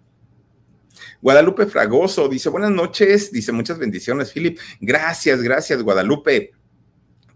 [1.21, 4.59] Guadalupe Fragoso dice, buenas noches, dice muchas bendiciones, Philip.
[4.79, 6.53] Gracias, gracias, Guadalupe.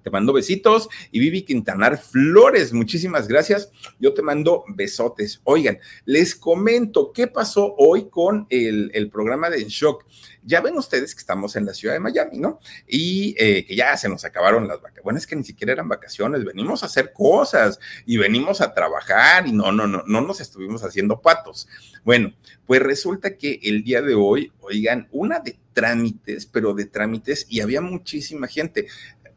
[0.05, 0.87] Te mando besitos.
[1.11, 3.71] Y Vivi Quintanar Flores, muchísimas gracias.
[3.99, 5.41] Yo te mando besotes.
[5.45, 10.05] Oigan, les comento qué pasó hoy con el, el programa de En Shock.
[10.43, 12.59] Ya ven ustedes que estamos en la ciudad de Miami, ¿no?
[12.87, 15.03] Y eh, que ya se nos acabaron las vacaciones.
[15.03, 19.47] Bueno, es que ni siquiera eran vacaciones, venimos a hacer cosas y venimos a trabajar
[19.47, 21.67] y no, no, no, no nos estuvimos haciendo patos.
[22.03, 22.31] Bueno,
[22.67, 27.61] pues resulta que el día de hoy, oigan, una de trámites, pero de trámites, y
[27.61, 28.87] había muchísima gente.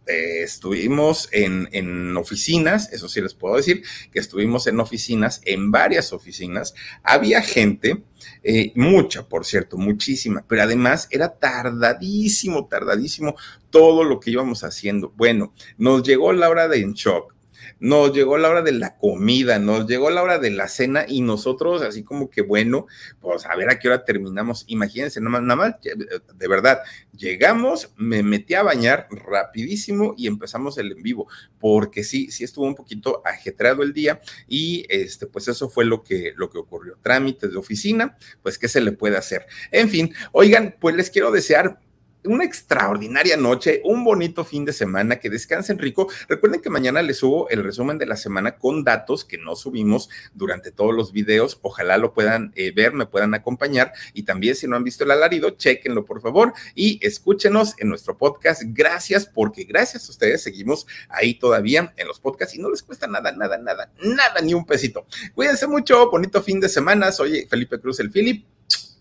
[0.08, 5.70] Eh, estuvimos en, en, oficinas, eso sí les puedo decir, que estuvimos en oficinas, en
[5.70, 8.02] varias oficinas, había gente,
[8.42, 13.36] eh, mucha, por cierto, muchísima, pero además era tardadísimo, tardadísimo
[13.70, 15.12] todo lo que íbamos haciendo.
[15.16, 17.34] Bueno, nos llegó la hora de en shock
[17.80, 21.20] nos llegó la hora de la comida, nos llegó la hora de la cena y
[21.20, 22.86] nosotros así como que bueno,
[23.20, 24.64] pues a ver a qué hora terminamos.
[24.66, 26.80] Imagínense, nada más, nada más, de verdad,
[27.16, 31.28] llegamos, me metí a bañar rapidísimo y empezamos el en vivo,
[31.58, 36.02] porque sí, sí estuvo un poquito ajetreado el día y este, pues eso fue lo
[36.02, 36.98] que, lo que ocurrió.
[37.02, 39.46] Trámites de oficina, pues qué se le puede hacer.
[39.70, 41.80] En fin, oigan, pues les quiero desear
[42.24, 46.08] una extraordinaria noche, un bonito fin de semana, que descansen rico.
[46.28, 50.08] Recuerden que mañana les subo el resumen de la semana con datos que no subimos
[50.34, 51.58] durante todos los videos.
[51.62, 55.10] Ojalá lo puedan eh, ver, me puedan acompañar y también si no han visto el
[55.10, 58.62] alarido, chequenlo por favor y escúchenos en nuestro podcast.
[58.66, 63.06] Gracias porque gracias a ustedes seguimos ahí todavía en los podcasts y no les cuesta
[63.06, 65.06] nada, nada, nada, nada, ni un pesito.
[65.34, 67.12] Cuídense mucho, bonito fin de semana.
[67.12, 68.44] Soy Felipe Cruz, el Philip.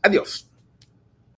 [0.02, 0.48] Adiós.